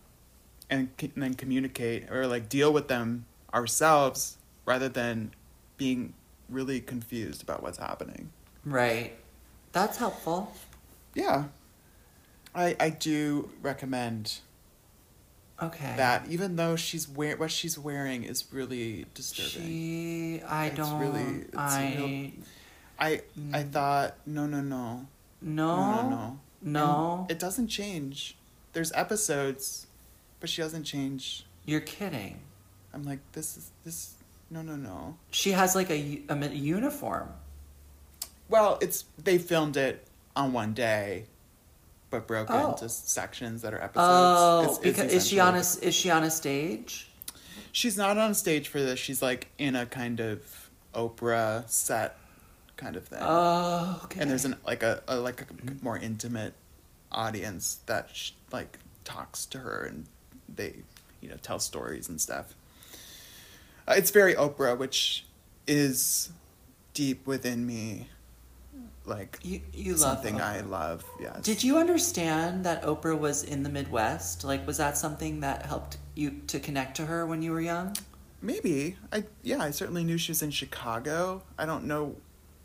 [0.70, 5.32] and, and then communicate or like deal with them ourselves rather than
[5.78, 6.14] being
[6.50, 8.30] really confused about what's happening.
[8.66, 9.14] Right.
[9.72, 10.54] That's helpful.
[11.16, 11.46] Yeah.
[12.56, 14.40] I I do recommend
[15.62, 15.94] Okay.
[15.98, 19.68] that even though she's wear what she's wearing is really disturbing.
[19.68, 20.42] She.
[20.48, 21.00] I It's don't.
[21.00, 21.96] really- it's I.
[21.98, 22.32] real-
[23.00, 23.22] I
[23.54, 23.72] I Mm.
[23.72, 25.08] thought no no no.
[25.42, 25.76] no.
[25.76, 26.40] No no no.
[26.62, 27.28] No.
[27.30, 28.36] It doesn't change.
[28.74, 29.88] There's episodes
[30.40, 31.46] but she doesn't change.
[31.66, 32.40] You're kidding.
[32.94, 34.14] I'm like this is this
[34.50, 35.18] no no no.
[35.32, 37.30] She has like a, mi- uniform.
[38.50, 41.26] Well, it's they filmed it on one day
[42.10, 42.72] but broke Oh.
[42.72, 44.00] into sections that are episodes.
[44.00, 47.10] Oh, It's- it's because is she on a is she on a stage?
[47.72, 49.00] She's not on stage for this.
[49.00, 52.18] She's like in a kind of Oprah set
[52.78, 53.20] kind of thing.
[53.22, 54.22] Oh, okay.
[54.22, 55.84] And there's an like a, a like a mm-hmm.
[55.84, 56.54] more intimate
[57.12, 60.06] audience that sh- like talks to her and
[60.56, 60.76] they
[61.22, 62.54] you know tell stories and stuff.
[63.88, 65.26] Uh, it's very Oprah, which
[65.68, 66.30] is
[66.94, 68.08] deep within me,
[69.06, 71.04] like you you love something I love.
[71.20, 71.42] Yes.
[71.42, 74.44] Did you understand that Oprah was in the Midwest?
[74.44, 77.96] Like, was that something that helped you to connect to her when you were young?
[78.42, 81.42] Maybe I yeah I certainly knew she was in Chicago.
[81.58, 82.16] I don't know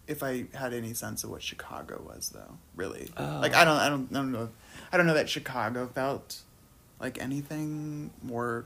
[0.07, 2.59] if I had any sense of what Chicago was though.
[2.76, 3.39] Really, Oh.
[3.41, 4.51] like I don't I don't I don't know
[4.93, 6.43] I don't know that Chicago felt
[7.01, 8.64] like anything more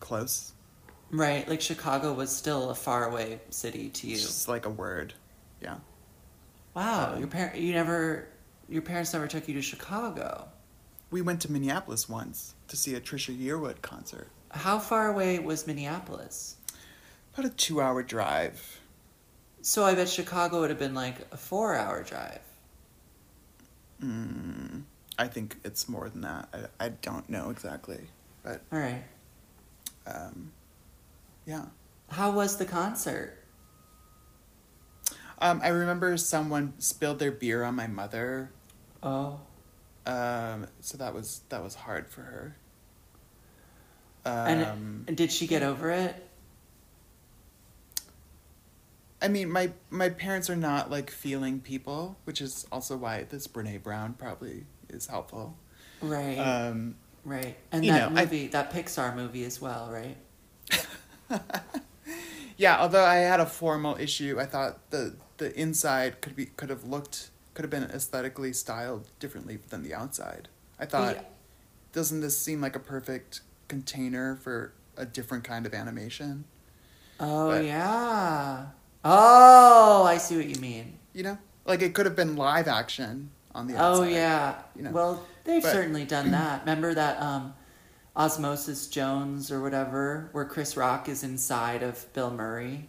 [0.00, 0.52] close.
[1.10, 4.14] Right, like Chicago was still a faraway city to you.
[4.14, 5.12] It's just like a word.
[5.60, 5.76] Yeah.
[6.74, 8.28] Wow, Um, your parent you never
[8.68, 10.48] your parents never took you to Chicago.
[11.10, 14.28] We went to Minneapolis once to see a Trisha Yearwood concert.
[14.50, 16.56] How far away was Minneapolis?
[17.34, 18.80] About a two-hour drive.
[19.60, 22.40] So I bet Chicago would have been like a four-hour drive.
[24.02, 24.82] Mm,
[25.22, 26.48] I think it's more than that.
[26.80, 28.00] I, I don't know exactly,
[28.42, 29.04] but All right.
[30.04, 30.50] um,
[31.46, 31.66] yeah.
[32.10, 33.38] How was the concert?
[35.38, 38.50] Um, I remember someone spilled their beer on my mother,
[39.00, 39.38] Oh,
[40.06, 42.56] um, so that was that was hard for her.
[44.24, 46.28] and Um, and did she get over it?
[49.20, 53.46] I mean, my my parents are not like feeling people, which is also why this
[53.46, 55.56] Brene Brown probably is helpful.
[56.00, 57.56] Right, Um, right.
[57.70, 60.16] And that know, I- movie, that Pixar movie as well, right?
[62.56, 66.70] yeah, although I had a formal issue, I thought the the inside could be could
[66.70, 70.48] have looked could have been aesthetically styled differently than the outside.
[70.78, 71.22] I thought, Yeah.
[71.92, 76.44] doesn't this seem like a perfect container for a different kind of animation?
[77.20, 78.66] Oh But- yeah.
[79.04, 80.98] Oh, I see what you mean.
[81.12, 84.56] You know, like it could have been live action on the Oh yeah.
[84.76, 84.90] you know.
[84.90, 86.60] Well, they've But- certainly done that.
[86.60, 87.54] Remember that um,
[88.16, 92.88] Osmosis Jones or whatever, where Chris Rock is inside of Bill Murray.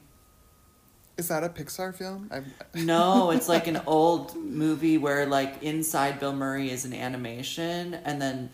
[1.15, 2.29] Is that a Pixar film?
[2.31, 2.45] I've,
[2.85, 8.21] No, it's like an old movie where like inside Bill Murray is an animation, and
[8.21, 8.49] then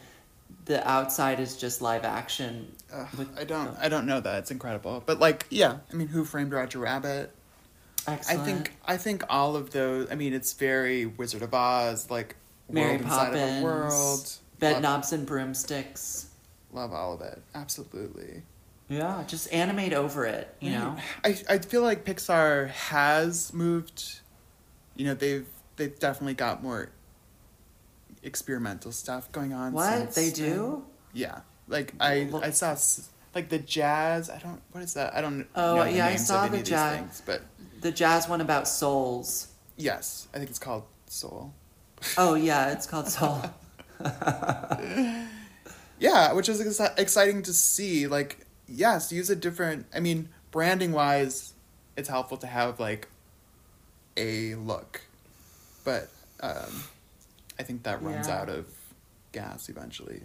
[0.65, 2.71] the outside is just live action.
[3.17, 3.77] With- I don't.
[3.79, 4.39] I don't know that.
[4.39, 5.01] It's incredible.
[5.05, 5.77] But like, yeah.
[5.91, 7.33] I mean, Who Framed Roger Rabbit?
[8.07, 8.41] Excellent.
[8.41, 8.73] I think.
[8.85, 10.11] I think all of those.
[10.11, 12.35] I mean, it's very Wizard of Oz, like
[12.69, 14.33] Mary world inside of Poppins, a world.
[14.59, 16.27] Bed love, knobs and broomsticks.
[16.71, 17.41] love all of it.
[17.55, 18.43] Absolutely.
[18.89, 20.53] Yeah, just animate over it.
[20.59, 20.97] You know.
[21.23, 24.19] I I feel like Pixar has moved.
[24.95, 26.89] You know, they've they've definitely got more
[28.23, 29.73] experimental stuff going on.
[29.73, 30.55] What since they then.
[30.55, 30.85] do?
[31.13, 32.75] Yeah, like I I saw
[33.39, 34.29] like the jazz.
[34.29, 35.13] I don't what is that?
[35.15, 36.95] I don't Oh, know yeah, I saw the of these jazz.
[36.97, 37.41] things, but
[37.81, 39.47] The jazz one about souls.
[39.77, 41.53] yes, I think it's called Soul.
[42.17, 43.41] Oh yeah, it's called Soul.
[45.99, 48.07] yeah, which is ex- exciting to see.
[48.07, 49.85] Like, yes, use a different.
[49.93, 51.53] I mean, branding wise,
[51.97, 53.07] it's helpful to have like
[54.17, 55.01] a look,
[55.83, 56.09] but
[56.41, 56.83] um,
[57.59, 58.41] I think that runs Yeah.
[58.41, 58.67] out of
[59.31, 60.21] gas eventually.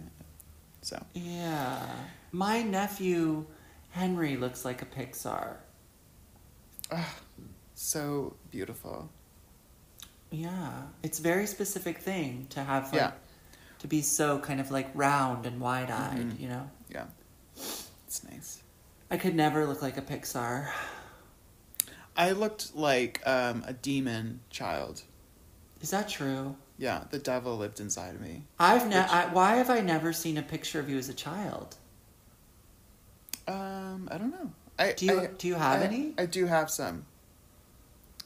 [0.81, 1.85] So Yeah.
[2.35, 3.45] My nephew
[3.91, 5.55] Henry looks like a Pixar.
[7.75, 9.09] so beautiful.
[10.31, 10.81] Yeah.
[11.01, 13.11] It's a very specific thing to have like Yeah.
[13.79, 16.39] to be so kind of like round and wide eyed, Mhm.
[16.41, 16.69] you know?
[16.89, 17.05] Yeah,
[17.55, 18.61] it's nice.
[19.09, 20.71] I could never look like a Pixar.
[22.17, 25.03] I looked like um, a demon child.
[25.81, 26.57] Is that true?
[26.77, 28.43] Yeah, the devil lived inside of me.
[28.59, 31.77] I've ne- Which- why have I never seen a picture of you as a child?
[33.47, 34.51] Um, I don't know.
[34.79, 36.13] I Do you- I- do you have I- any?
[36.17, 37.05] I do have some.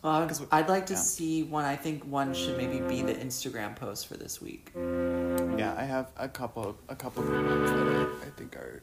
[0.01, 0.99] Well, I would- 'Cause we- I'd like to yeah.
[0.99, 1.65] see one.
[1.65, 4.71] I think one should maybe be the Instagram post for this week.
[4.75, 7.87] Yeah, I have a couple, a couple of ones that
[8.23, 8.81] I, I think are.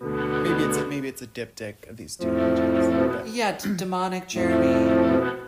[0.00, 5.40] Maybe it's a, maybe it's a diptych of these two but- Yeah, d- demonic Jeremy.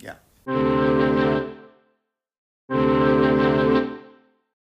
[0.00, 0.14] Yeah.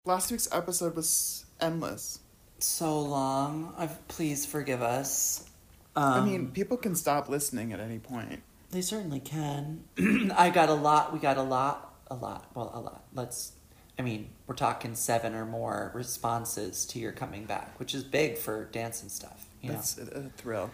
[0.05, 2.19] Last week's episode was endless.
[2.63, 3.75] So long.
[3.79, 5.49] I've, please forgive us.
[5.97, 8.43] Um, I mean, people can stop listening at any point.
[8.71, 9.85] They certainly can.
[10.37, 11.13] I got a lot.
[11.13, 11.95] We got a lot.
[12.11, 12.47] A lot.
[12.55, 13.05] Well, a lot.
[13.15, 13.53] Let's.
[13.99, 18.39] I mean, we're talking seven or more responses to your coming back, which is big
[18.39, 19.47] for dance and stuff.
[19.61, 19.81] You know.
[20.15, 20.71] A, a thrill.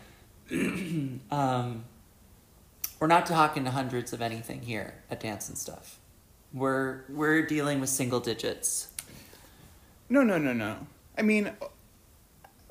[1.30, 1.84] Um,
[3.00, 5.98] we're not talking to hundreds of anything here at dance and stuff.
[6.52, 8.88] We're we're dealing with single digits.
[10.08, 10.86] No, no, no, no.
[11.18, 11.52] I mean,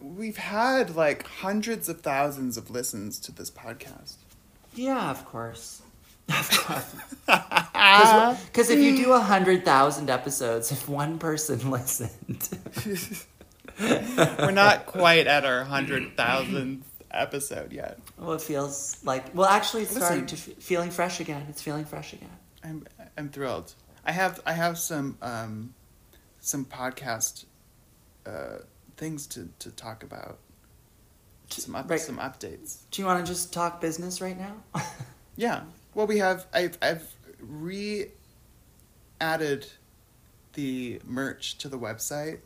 [0.02, 4.16] we've had like hundreds of thousands of listens to this podcast.
[4.76, 5.82] Yeah, of course.
[6.28, 6.96] Of course.
[7.28, 12.50] Because if you do a hundred thousand episodes, if one person listened,
[13.80, 18.00] We're not quite at our hundred thousandth episode yet.
[18.18, 19.36] well, it feels like.
[19.36, 21.46] Well, actually, it's starting to f- feeling fresh again.
[21.50, 22.30] It's feeling fresh again.
[22.64, 22.88] I'm
[23.18, 23.74] I'm thrilled.
[24.06, 25.74] I have I have some um,
[26.40, 27.46] some podcast
[28.26, 28.60] uh,
[28.98, 30.40] things to, to talk about.
[31.50, 32.00] Some up, Right.
[32.00, 32.80] some updates.
[32.92, 34.56] Do you want to just talk business right now?
[35.38, 35.64] Yeah.
[35.94, 37.06] Well, we have I've I've
[37.42, 38.08] re
[39.20, 39.68] added
[40.54, 42.40] the merch to the website,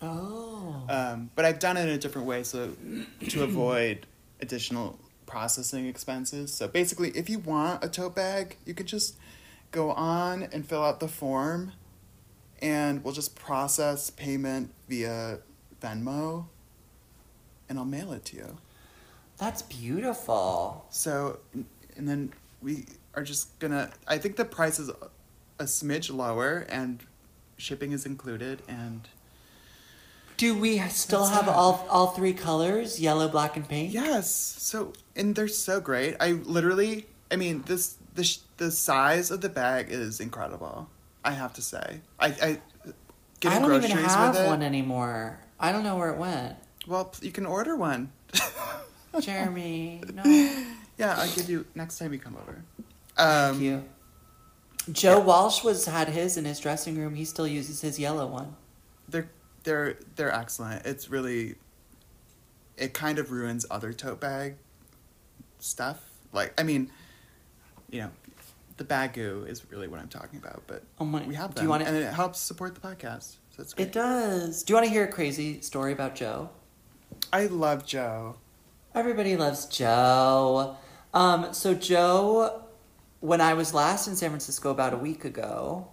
[0.00, 0.84] oh.
[0.88, 2.70] um, but I've done it in a different way so
[3.30, 4.06] to avoid
[4.40, 6.52] additional processing expenses.
[6.52, 9.16] So basically, if you want a tote bag, you could just
[9.72, 11.72] go on and fill out the form,
[12.62, 15.38] and we'll just process payment via
[15.86, 16.46] Venmo,
[17.68, 18.56] and I'll mail it to you.
[19.38, 20.86] That's beautiful.
[20.90, 21.38] So,
[21.96, 22.32] and then
[22.62, 23.90] we are just gonna.
[24.06, 24.90] I think the price is
[25.58, 27.00] a smidge lower, and
[27.58, 28.62] shipping is included.
[28.68, 29.08] And
[30.36, 31.54] Do we still That's have it.
[31.54, 33.92] all all three colors, yellow, black, and pink?
[33.92, 36.16] yes, so and they're so great.
[36.20, 40.88] I literally, I mean, this the sh- the size of the bag is incredible.
[41.24, 42.60] I have to say, I I
[43.40, 44.48] getting I don't groceries even have with it.
[44.48, 45.40] one anymore.
[45.58, 46.56] I don't know where it went.
[46.86, 48.12] Well, you can order one.
[49.20, 50.22] Jeremy, no.
[50.98, 52.62] yeah, I'll give you next time you come over.
[53.16, 53.84] Um, Thank you.
[54.92, 57.14] Joe Walsh was had his in his dressing room.
[57.14, 58.54] He still uses his yellow one.
[59.08, 59.28] they're
[59.64, 60.84] they're they're excellent.
[60.86, 61.56] It's really
[62.76, 64.56] it kind of ruins other tote bag
[65.58, 65.98] stuff.
[66.32, 66.90] Like I mean,
[67.90, 68.10] you know,
[68.76, 71.68] the Baggu is really what I'm talking about, but Oh my- we have do you
[71.70, 73.36] wanna- and it helps support the podcast.
[73.58, 73.88] It's great.
[73.88, 74.62] It does.
[74.62, 76.50] Do you want to hear a crazy story about Joe?
[77.32, 78.36] I love Joe.
[78.94, 80.76] Everybody loves Joe.
[81.14, 82.62] Um, so Joe,
[83.20, 85.88] when I was last in San Francisco about a week ago,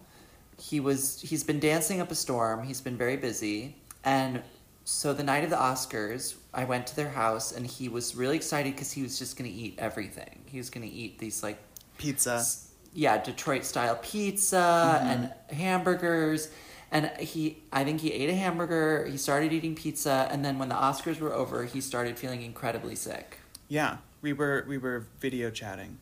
[0.59, 2.64] he was he's been dancing up a storm.
[2.64, 4.41] He's been very busy, and
[4.86, 8.36] so the night of the Oscars, I went to their house, and he was really
[8.36, 10.43] excited because he was just going to eat everything.
[10.45, 11.57] He was going to eat these like
[11.97, 12.45] Pizza.
[12.93, 16.49] yeah, Detroit style pizza and hamburgers.
[16.93, 19.07] And he, I think he ate a hamburger.
[19.09, 22.95] He started eating pizza, and then when the Oscars were over, he started feeling incredibly
[22.95, 23.39] sick.
[23.67, 25.97] Yeah, we were we were video chatting.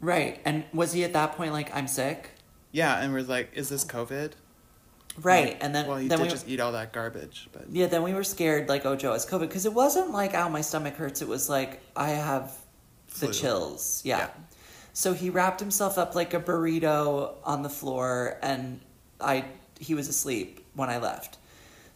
[0.00, 0.40] Right.
[0.44, 2.30] And was he at that point like, I'm sick?
[2.72, 4.32] Yeah, and we're like, is this COVID?
[5.22, 5.56] Right.
[5.62, 8.02] And then, well, he then did we, just eat all that garbage, but yeah, then
[8.02, 10.96] we were scared like, oh, Joe has COVID because it wasn't like, oh, my stomach
[10.96, 11.22] hurts.
[11.22, 12.52] It was like, I have
[13.20, 13.32] the Flu.
[13.32, 14.02] chills.
[14.04, 14.18] Yeah.
[14.18, 14.30] Yeah.
[14.92, 18.80] So he wrapped himself up like a burrito on the floor, and
[19.20, 19.44] I
[19.80, 21.38] he was asleep when I left.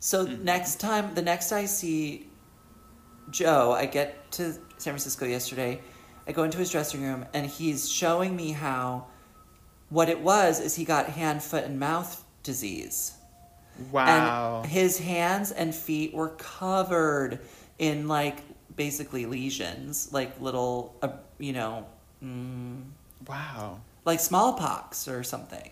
[0.01, 0.45] So Mm-hmm.
[0.45, 2.26] next time, the next I see
[3.31, 5.81] Joe, I get to San Francisco yesterday.
[6.26, 9.07] I go into his dressing room, and he's showing me how
[9.91, 13.14] what it was is he got hand, foot, and mouth disease.
[13.91, 14.62] Wow.
[14.62, 17.41] And his hands and feet were covered
[17.79, 18.41] in like
[18.76, 21.09] basically lesions, like little, uh,
[21.39, 21.87] you know,
[22.22, 22.83] mm,
[23.26, 23.81] wow.
[24.05, 25.70] like smallpox or something.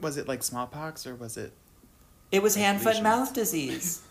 [0.00, 1.52] Was it like smallpox or was it?
[2.32, 4.02] It was hand, foot, and mouth disease.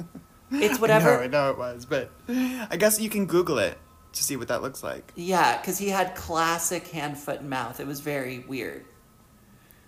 [0.50, 1.16] it's whatever.
[1.16, 3.78] No, I know it was, but I guess you can Google it
[4.12, 5.12] to see what that looks like.
[5.14, 7.78] Yeah, because he had classic hand, foot, and mouth.
[7.78, 8.84] It was very weird.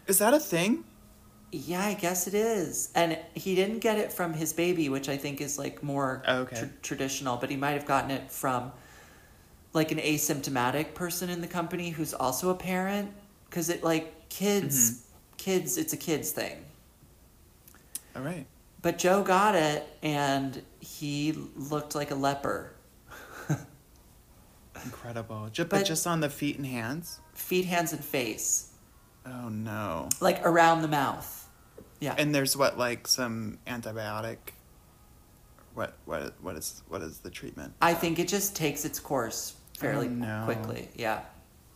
[0.07, 0.85] Is that a thing?
[1.53, 2.91] Yeah, I guess it is.
[2.95, 6.43] And he didn't get it from his baby, which I think is like more Oh,
[6.43, 6.57] okay.
[6.61, 8.71] tr- traditional, but he might have gotten it from
[9.73, 13.11] like an asymptomatic person in the company who's also a parent.
[13.49, 15.07] Because it, like, kids, Mm-hmm.
[15.41, 16.65] Kids, it's a kids thing.
[18.15, 18.47] All right.
[18.83, 22.73] But Joe got it and he looked like a leper.
[24.85, 25.49] Incredible.
[25.53, 27.21] Just, But- but just on the feet and hands?
[27.35, 28.69] Feet, hands, and face.
[29.27, 30.09] Oh no.
[30.21, 31.49] Like around the mouth.
[32.01, 32.15] Yeah.
[32.17, 34.37] And there's what like some antibiotic
[35.75, 37.75] what what what is what is the treatment?
[37.83, 40.43] I think it just takes its course fairly Oh, no.
[40.47, 40.89] quickly.
[40.95, 41.21] Yeah.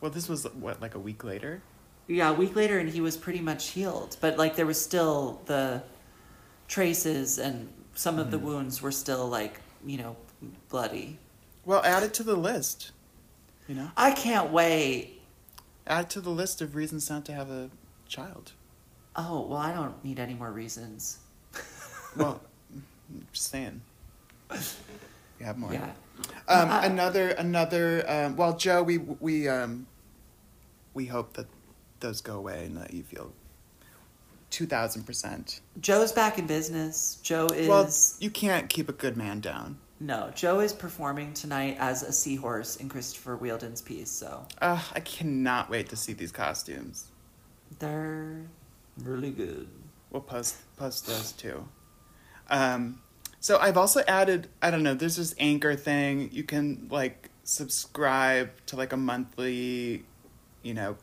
[0.00, 1.62] Well, this was what like a week later.
[2.06, 4.16] Yeah, a week later, and he was pretty much healed.
[4.20, 5.82] But like, there was still the
[6.68, 8.46] traces, and some of the Mm-hmm.
[8.46, 10.16] wounds were still like, you know,
[10.68, 11.18] bloody.
[11.64, 12.92] Well, add it to the list.
[13.68, 13.90] You know?
[13.96, 15.22] I can't wait.
[15.86, 17.70] Add it to the list of reasons not to have a
[18.08, 18.52] child.
[19.16, 21.18] Oh well, I don't need any more reasons.
[22.16, 22.40] Well,
[22.72, 23.80] I'm just saying.
[24.52, 25.72] You have more.
[25.72, 25.90] Yeah.
[26.46, 28.04] Um, Uh, another another.
[28.08, 29.86] Um, well, Joe, we we um,
[30.94, 31.46] we hope that
[32.04, 33.32] those go away and that you feel
[34.50, 35.60] two thousand percent.
[35.80, 37.18] Joe's back in business.
[37.22, 37.90] Joe is Well,
[38.20, 39.78] you can't keep a good man down.
[40.00, 40.30] no.
[40.34, 44.10] Joe is performing tonight as a seahorse in Christopher Wheeldon's piece.
[44.10, 47.06] So Uh, I cannot wait to see these costumes.
[47.78, 48.42] they're
[49.02, 49.66] really good.
[50.10, 51.66] We'll post post those too.
[52.48, 53.00] Um,
[53.40, 54.48] so I've also added.
[54.62, 54.94] I don't know.
[54.94, 56.28] There's this anchor thing.
[56.32, 60.04] You can like subscribe to like a monthly,
[60.62, 60.96] you know,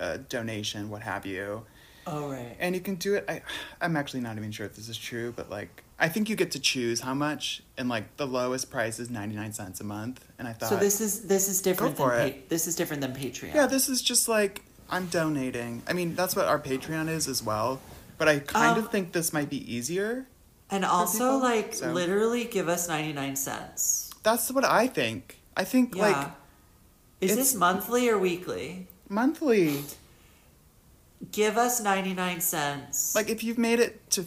[0.00, 1.64] uh, donation, what have you,
[2.06, 2.56] Oh right.
[2.58, 3.24] and you can do it.
[3.28, 3.42] I
[3.80, 6.50] I'm actually not even sure if this is true, but like I think you get
[6.52, 10.24] to choose how much, and like the lowest price is ninety nine cents a month.
[10.38, 12.32] And I thought, So this is this is different Go for than it.
[12.34, 13.54] pa- this is different than Patreon.
[13.54, 15.82] yeah, this is just like I'm donating.
[15.86, 17.80] I mean, that's what our Patreon is as well.
[18.18, 20.26] But I kind Um, of think this might be easier.
[20.72, 24.10] And also, like, so- literally give us 99 cents.
[24.22, 25.38] That's what I think.
[25.56, 26.02] I think Yeah.
[26.08, 26.30] like
[27.20, 28.88] Is this monthly or weekly?
[29.10, 29.82] Monthly.
[31.32, 33.14] Give us 99 cents.
[33.14, 34.24] Like if you've made it to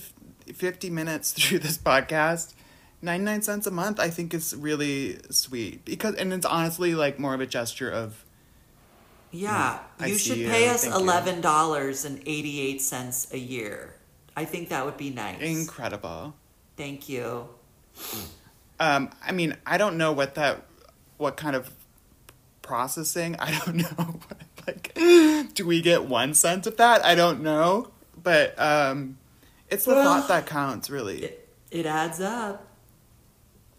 [0.53, 2.53] 50 minutes through this podcast,
[3.01, 7.33] 99 cents a month I think is really sweet because and it's honestly like more
[7.33, 8.23] of a gesture of
[9.31, 9.79] yeah.
[9.99, 10.47] I you should you.
[10.47, 13.95] pay us Thank $11.88 a year.
[14.37, 15.41] I think that would be nice.
[15.41, 16.33] incredible.
[16.77, 17.49] Thank you.
[18.79, 20.63] Um I mean, I don't know what that
[21.17, 21.71] what kind of
[22.61, 24.19] processing, I don't know.
[24.67, 24.93] like
[25.53, 27.03] do we get 1 cent of that?
[27.05, 27.89] I don't know.
[28.21, 29.17] But um
[29.69, 31.23] it's the Well, thought that counts really.
[31.23, 32.67] It, it adds up.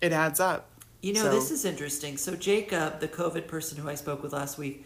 [0.02, 0.68] It adds up.
[1.02, 2.16] You know, So- this is interesting.
[2.16, 4.84] So Jacob, the COVID person who I spoke with last week,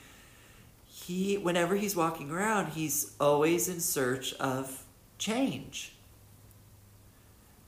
[0.86, 4.84] he whenever he's walking around, he's always in search of
[5.18, 5.94] change.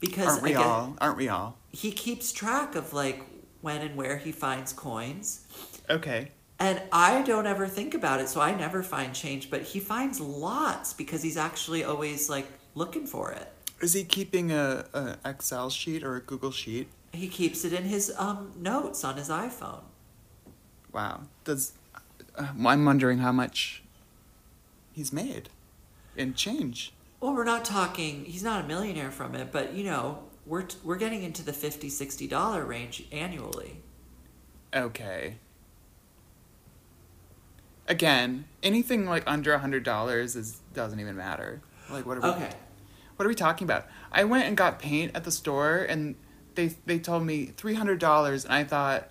[0.01, 0.97] Because Aren't we again, all?
[1.01, 1.57] Aren't we all?
[1.72, 3.22] he keeps track of like
[3.61, 5.47] when and where he finds coins.
[5.89, 6.31] Okay.
[6.61, 10.21] And I don't ever think about it, so I never find change, but he finds
[10.21, 13.51] lots because he's actually always like looking for it.
[13.81, 16.89] Is he keeping a, a Excel sheet or a Google sheet?
[17.13, 19.81] He keeps it in his um, notes on his iPhone.
[20.93, 21.23] Wow.
[21.45, 21.73] Does
[22.37, 23.83] uh, I'm wondering how much
[24.93, 25.49] he's made
[26.15, 26.93] in change.
[27.21, 28.27] Well, we're not talking.
[28.27, 31.89] He's not a millionaire from it, but you know, we're we're getting into the 50
[31.89, 33.79] 60 dollar range annually.
[34.75, 35.37] Okay.
[37.91, 41.61] Again, anything like under a hundred dollars is doesn't even matter.
[41.91, 42.51] Like what are we Okay.
[43.16, 43.86] what are we talking about?
[44.12, 46.14] I went and got paint at the store and
[46.55, 49.09] they they told me three hundred dollars and I thought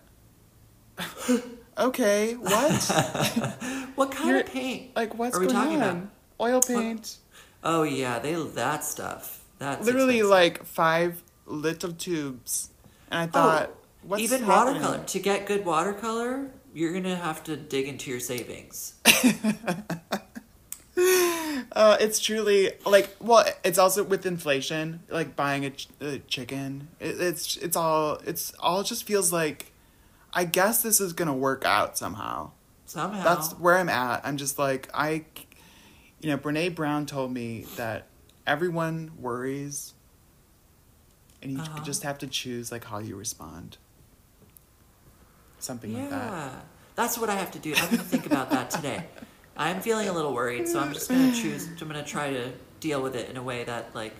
[1.77, 3.55] Okay, what?
[3.95, 4.95] What kind You're- of paint?
[4.95, 5.89] like what's are we going talking on?
[5.89, 6.07] about?
[6.41, 7.17] Oil paint.
[7.63, 9.43] Oh yeah, they that stuff.
[9.59, 10.29] That's literally expensive.
[10.29, 12.69] like five little tubes,
[13.11, 13.71] and I oh, thought,
[14.03, 14.81] what's Oh, even happening?
[14.81, 15.05] watercolor.
[15.05, 18.95] To get good watercolor, you're gonna have to dig into your savings.
[21.71, 26.89] Uh, it's truly like well, it's also with inflation, like buying a, ch- a chicken.
[26.99, 29.71] It, it's it's all it's all just feels like,
[30.33, 32.51] I guess this is gonna work out somehow.
[32.85, 33.23] Somehow.
[33.23, 34.21] That's where I'm at.
[34.25, 35.23] I'm just like I,
[36.19, 38.07] you know, Brene Brown told me that
[38.45, 39.93] everyone worries,
[41.41, 41.83] and you Uh-huh.
[41.83, 43.77] just have to choose like how you respond.
[45.59, 46.01] Something yeah.
[46.01, 46.65] like that.
[46.95, 47.73] That's what I have to do.
[47.75, 49.05] I'm going to think about that today.
[49.57, 51.67] I'm feeling a little worried, so I'm just going to choose.
[51.67, 54.15] I'm going to try to deal with it in a way that like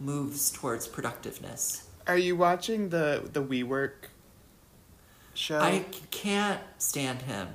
[0.00, 1.88] moves towards productiveness.
[2.06, 3.92] Are you watching the the WeWork
[5.34, 5.58] show?
[5.58, 7.48] I can't stand him.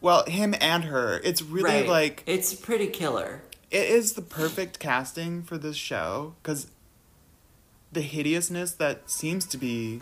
[0.00, 1.20] well, him and her.
[1.24, 1.88] It's really Right.
[1.88, 3.42] like it's pretty killer.
[3.70, 6.68] it is the perfect casting for this show because
[7.92, 10.00] the hideousness that seems to be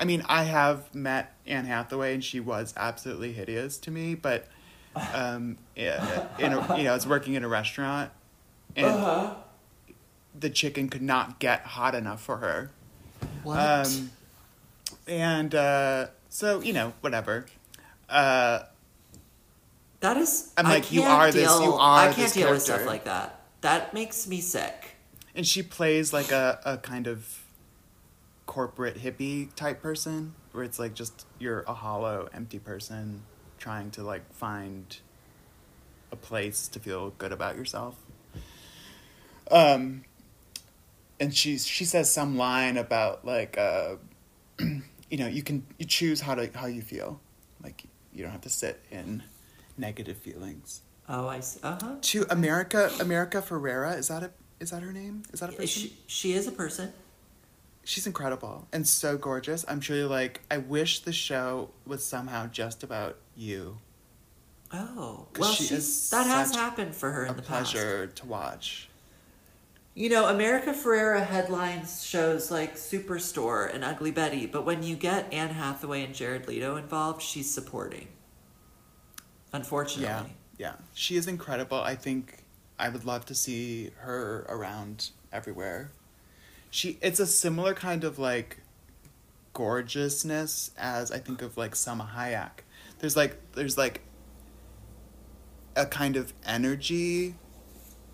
[0.00, 4.48] i mean i have met anne hathaway and she was absolutely hideous to me but
[5.14, 8.10] um yeah, in a, you know i was working in a restaurant
[8.74, 9.34] and Uh-huh.
[10.38, 12.70] the chicken could not get hot enough for her
[13.44, 13.58] What?
[13.58, 14.10] um
[15.06, 17.46] and uh so you know whatever
[18.08, 18.60] uh
[20.00, 20.50] that is.
[20.56, 23.04] I'm like, you are this- Deal, you are I can't this deal with stuff like
[23.04, 23.38] that.
[23.60, 24.96] That makes me sick.
[25.34, 27.39] and she plays like a, a kind of
[28.50, 33.22] corporate hippie type person where it's like just you're a hollow empty person
[33.58, 34.98] trying to like find
[36.10, 37.94] a place to feel good about yourself
[39.52, 40.02] um
[41.20, 43.94] and she she says some line about like uh
[44.58, 47.20] you know you can you choose how to how you feel
[47.62, 49.22] like you don't have to sit in
[49.78, 50.82] negative feelings
[51.12, 51.60] Oh, I see.
[51.62, 51.94] Uh huh.
[52.02, 53.96] to America America Ferrera.
[53.98, 54.30] Is that a
[54.60, 55.22] is that her name?
[55.32, 55.66] Is that a person?
[55.66, 56.92] She, she is a person.
[57.84, 59.64] She's incredible and so gorgeous.
[59.66, 63.78] I'm sure you're like, I wish the show was somehow just about you.
[64.72, 67.72] Oh, well, she she's is that has happened for her in the past.
[67.72, 68.88] pleasure to watch.
[69.94, 75.32] You know, America Ferrera headlines shows like Superstore and Ugly Betty, but when you get
[75.32, 78.06] Anne Hathaway and Jared Leto involved, she's supporting.
[79.52, 80.30] Unfortunately.
[80.58, 80.74] Yeah, yeah.
[80.94, 81.80] She is incredible.
[81.80, 82.44] I think
[82.78, 85.90] I would love to see her around everywhere.
[86.70, 88.58] She it's a similar kind of like
[89.52, 92.62] gorgeousness as I think of like Salma Hayek.
[93.00, 94.02] There's like there's like
[95.76, 97.34] a kind of energy.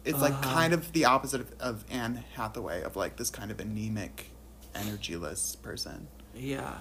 [0.05, 0.55] It's like Uh-huh.
[0.55, 4.31] kind of the opposite of, of Anne Hathaway of like this kind of anemic,
[4.75, 6.07] energyless person.
[6.35, 6.79] Yeah.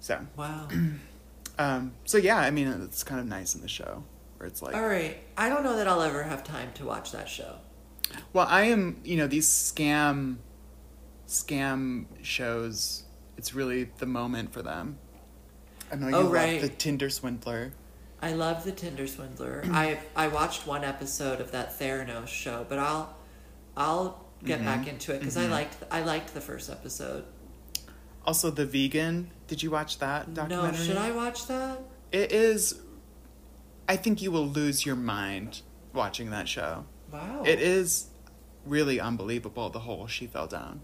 [0.00, 0.68] So Wow.
[1.58, 4.04] um so yeah, I mean it's kind of nice in the show
[4.36, 5.16] where it's like All right.
[5.36, 7.56] I don't know that I'll ever have time to watch that show.
[8.32, 10.36] Well, I am, you know, these scam
[11.26, 13.04] scam shows,
[13.36, 14.98] it's really the moment for them.
[15.90, 16.60] I know you Oh, love right.
[16.60, 17.72] the Tinder swindler.
[18.22, 19.62] I love the Tinder Swindler.
[19.70, 23.14] I I watched one episode of that Theranos show, but I'll
[23.76, 24.64] I'll get Mm-hmm.
[24.66, 27.24] back into it because I liked I liked the first episode.
[28.26, 29.30] Also the vegan.
[29.48, 30.56] Did you watch that documentary?
[30.56, 30.86] No, documentary?
[30.86, 31.78] should I watch that?
[32.10, 32.80] It is
[33.88, 35.60] I think you will lose your mind
[35.92, 36.86] watching that show.
[37.12, 37.42] Wow.
[37.44, 38.08] It is
[38.64, 40.80] really unbelievable the hole she fell down.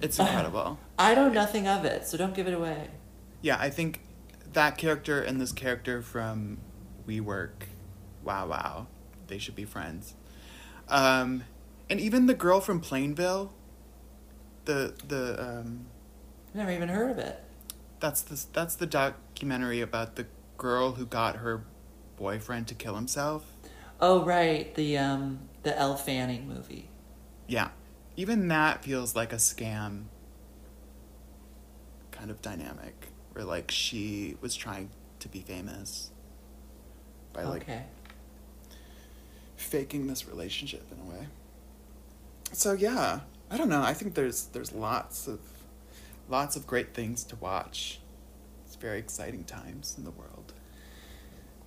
[0.00, 0.78] It's incredible.
[0.98, 2.88] I know nothing of it, so don't give it away.
[3.42, 4.00] Yeah, I think
[4.52, 6.58] that character and this character from
[7.06, 7.64] WeWork,
[8.24, 8.86] wow, wow,
[9.26, 10.14] they should be friends.
[10.88, 11.44] Um,
[11.88, 13.52] and even the girl from Plainville,
[14.64, 15.86] the the um,
[16.54, 17.42] Never even heard of it.
[18.00, 20.26] that's the that's the documentary about the
[20.58, 21.64] girl who got her
[22.16, 23.44] boyfriend to kill himself.
[24.00, 26.88] Oh right, the um the Elle Fanning movie.
[27.46, 27.68] Yeah,
[28.16, 30.04] even that feels like a scam
[32.10, 34.90] kind of dynamic, where like she was trying
[35.20, 36.10] to be famous
[37.32, 37.84] by like okay.
[39.56, 41.26] faking this relationship in a way.
[42.52, 43.82] So yeah, I don't know.
[43.82, 45.40] I think there's there's lots of
[46.28, 48.00] lots of great things to watch.
[48.64, 50.52] It's very exciting times in the world.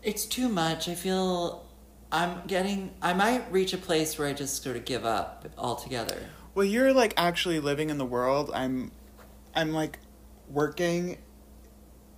[0.02, 0.89] It's too much.
[0.89, 1.66] I feel
[2.12, 6.18] I'm getting I might reach a place where I just sort of give up altogether.
[6.56, 8.52] Well, you're like actually living in the world.
[8.54, 8.91] I'm
[9.56, 10.00] I'm like
[10.50, 11.18] working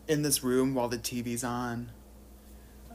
[0.08, 1.92] in this room while the TV's on.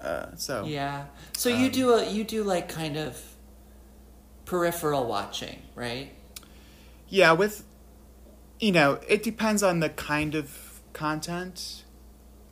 [0.00, 1.06] Uh, so Yeah.
[1.36, 3.22] So you Um, do a you do like kind of
[4.44, 6.12] peripheral watching, right?
[7.08, 7.64] yeah, with
[8.58, 11.84] you know, it depends on the kind of content.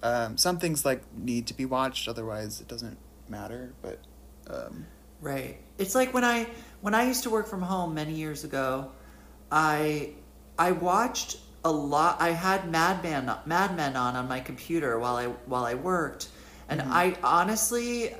[0.02, 3.72] Um, some things like need to be watched, otherwise it doesn't matter.
[3.82, 3.98] But
[4.48, 4.86] um,
[5.20, 5.58] Right.
[5.78, 6.46] It's like when I
[6.84, 8.90] when I used to work from home many years ago,
[9.50, 10.10] I
[10.58, 12.20] I watched a lot.
[12.20, 16.28] I had Mad Men Mad Men on on my computer while I while I worked,
[16.68, 18.14] and I honestly,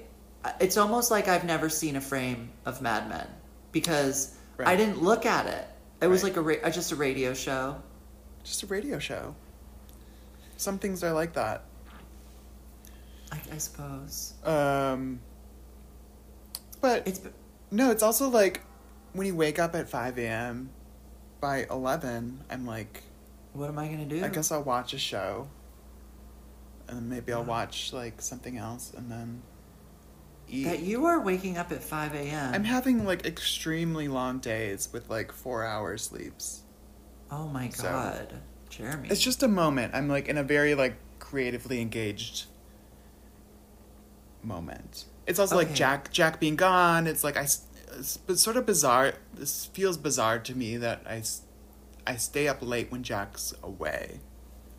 [0.61, 3.29] it's almost like I've never seen a frame of Mad Men
[3.71, 5.67] because I didn't look at it.
[6.01, 7.77] It was like a ra- just a radio show.
[8.45, 9.35] just a radio show.
[10.57, 11.65] Some things are like that.
[13.31, 14.33] I, I suppose.
[14.43, 15.21] Um,
[16.81, 17.21] But It's
[17.75, 18.61] no, it's also like
[19.13, 20.71] when you wake up at five a.m.
[21.41, 23.03] By eleven, I'm like,
[23.53, 24.25] what am I gonna do?
[24.25, 25.49] I guess I'll watch a show,
[26.89, 29.43] and maybe I'll watch like something else, and then
[30.49, 30.65] eat.
[30.65, 32.55] that you are waking up at five a.m.
[32.55, 36.63] I'm having like extremely long days with like four hour sleeps.
[37.31, 39.09] oh my So- god, Jeremy.
[39.11, 39.95] It's just a moment.
[39.95, 42.47] I'm like in a very like creatively engaged
[44.43, 45.07] moment.
[45.27, 47.07] It's also like Jack Jack being gone.
[47.07, 47.43] It's like I
[47.97, 49.15] it's sort of bizarre.
[49.35, 51.23] This feels bizarre to me that I
[52.07, 54.21] I stay up late when Jack's away.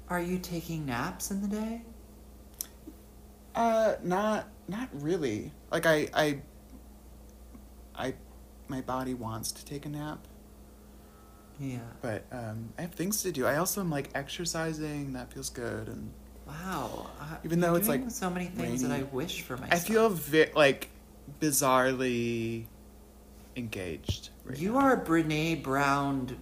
[0.10, 1.82] Are you taking naps in the day?
[3.56, 5.52] Uh not not really.
[5.72, 6.40] Like I I
[7.96, 8.14] I
[8.68, 10.20] my body wants to take a nap,
[11.60, 11.80] Yeah.
[12.02, 13.46] but um I have things to do.
[13.48, 15.14] I also am like exercising.
[15.14, 16.12] That feels good and
[16.48, 17.08] Wow.
[17.20, 19.08] Uh, Even though it's, like, so many things that I rainy.
[19.12, 19.74] wish for myself.
[19.74, 20.90] I feel vi- like
[21.42, 22.66] bizarrely
[23.56, 24.30] engaged.
[24.44, 24.80] Right you now.
[24.80, 26.38] are Brene Brown,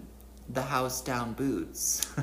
[0.49, 2.05] the house down boots.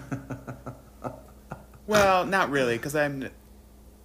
[1.86, 3.30] Well, not really, because I'm,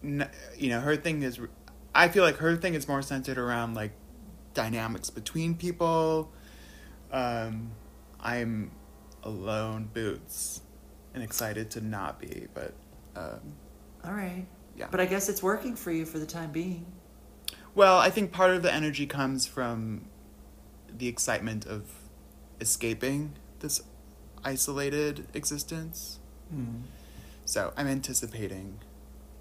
[0.04, 1.40] n- you know, her thing is,
[1.94, 3.92] I feel like her thing is more centered around like
[4.56, 6.32] dynamics between people.
[7.12, 7.70] Um,
[8.20, 8.72] I'm
[9.22, 10.62] alone, boots,
[11.14, 12.74] and excited to not be, but
[13.16, 13.42] um,
[14.06, 14.46] All right.
[14.78, 14.88] yeah.
[14.92, 16.86] But I guess it's working for you for the time being.
[17.74, 20.06] Well, I think part of the energy comes from
[20.90, 21.92] the excitement of
[22.62, 23.82] escaping this
[24.44, 26.20] isolated existence.
[26.50, 26.84] Hmm.
[27.44, 28.80] So I'm anticipating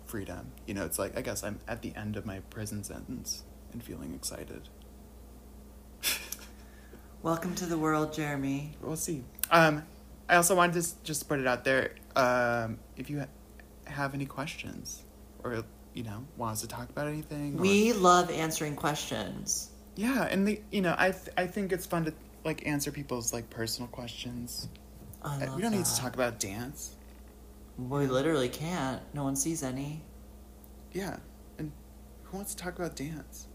[0.04, 0.52] freedom.
[0.66, 3.82] You know, it's like I guess I'm at the end of my prison sentence and
[3.82, 4.68] feeling excited.
[7.22, 8.76] Welcome to the world, Jeremy.
[8.80, 9.24] We'll see.
[9.50, 9.84] Um,
[10.28, 11.92] I also wanted to just put it out there.
[12.16, 13.26] Um, if you ha-
[13.86, 15.02] have any questions,
[15.42, 19.70] or you know, want us to talk about anything, or- We love answering questions.
[19.96, 22.14] yeah, and the you know, I th- I think it's fun to
[22.44, 24.68] like answer people's like personal questions.
[25.22, 26.94] I Uh, love we don't need to talk about dance.
[27.78, 29.02] We literally can't.
[29.14, 30.02] No one sees any.
[30.92, 31.16] Yeah,
[31.58, 31.72] and
[32.24, 33.46] who wants to talk about dance?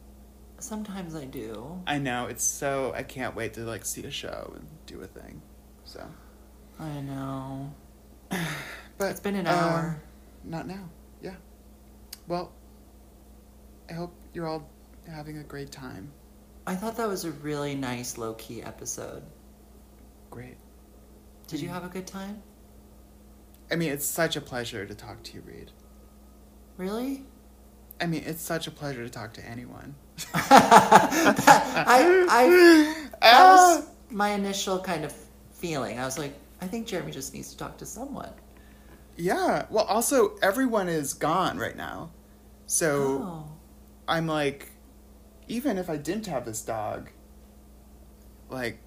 [0.59, 1.81] Sometimes I do.
[1.87, 2.91] I know it's so.
[2.95, 5.41] I can't wait to like see a show and do a thing.
[5.85, 6.05] So,
[6.79, 7.71] I know.
[8.97, 10.01] but It's been an uh, hour.
[10.43, 10.89] Not now.
[11.21, 11.35] Yeah.
[12.27, 12.51] Well,
[13.89, 14.69] I hope you're all
[15.07, 16.11] having a great time.
[16.67, 19.23] I thought that was a really nice low key episode.
[20.29, 20.57] Great.
[21.47, 21.63] Did Mm.
[21.63, 22.41] you have a good time?
[23.71, 25.71] I mean, it's such a pleasure to talk to you, Reed.
[26.77, 27.23] Really?
[28.01, 29.95] I mean, it's such a pleasure to talk to anyone.
[30.33, 33.75] I, I, that Ah!
[33.77, 35.13] was my initial kind of
[35.53, 35.99] feeling.
[35.99, 38.31] I was like, I think Jeremy just needs to talk to someone.
[39.19, 39.65] Yeah.
[39.69, 42.11] Well, also everyone is gone right now,
[42.65, 43.51] so Oh.
[44.07, 44.71] I'm like,
[45.47, 47.09] even if I didn't have this dog,
[48.49, 48.79] like,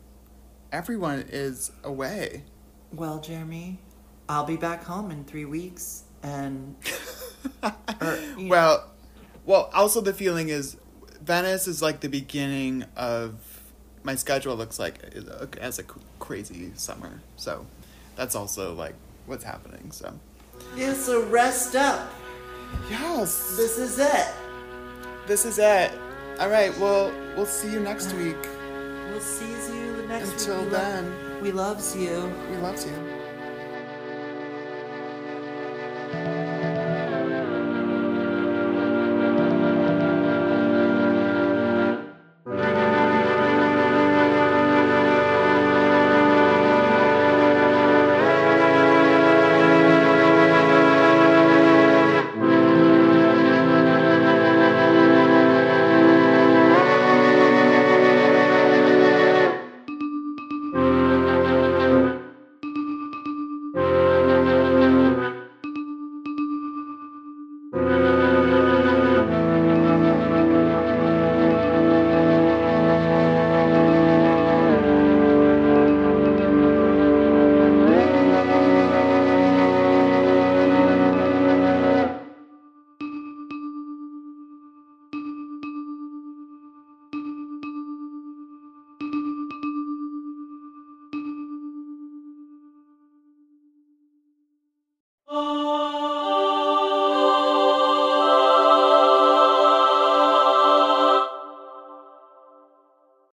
[0.73, 2.45] everyone is away.
[2.93, 3.79] Well, Jeremy,
[4.29, 6.77] I'll be back home in three weeks, and
[8.01, 8.91] Or, well,
[9.45, 9.71] well.
[9.75, 10.77] Also, the feeling is
[11.21, 13.35] Venice is like the beginning of
[14.03, 14.57] my schedule.
[14.57, 14.99] Looks like
[15.61, 15.85] as a
[16.19, 17.67] crazy summer, so
[18.17, 18.95] that's also like
[19.27, 19.91] what's happening.
[19.91, 20.13] So
[20.77, 22.11] yeah, so rest up.
[22.91, 24.29] Yes, this is it.
[25.27, 25.93] This is it.
[26.41, 26.77] All right.
[26.79, 28.37] Well, we'll see you next week.
[29.11, 30.67] We'll see you the next Until week.
[30.67, 32.33] Until then, we loves you.
[32.51, 33.23] We loves you.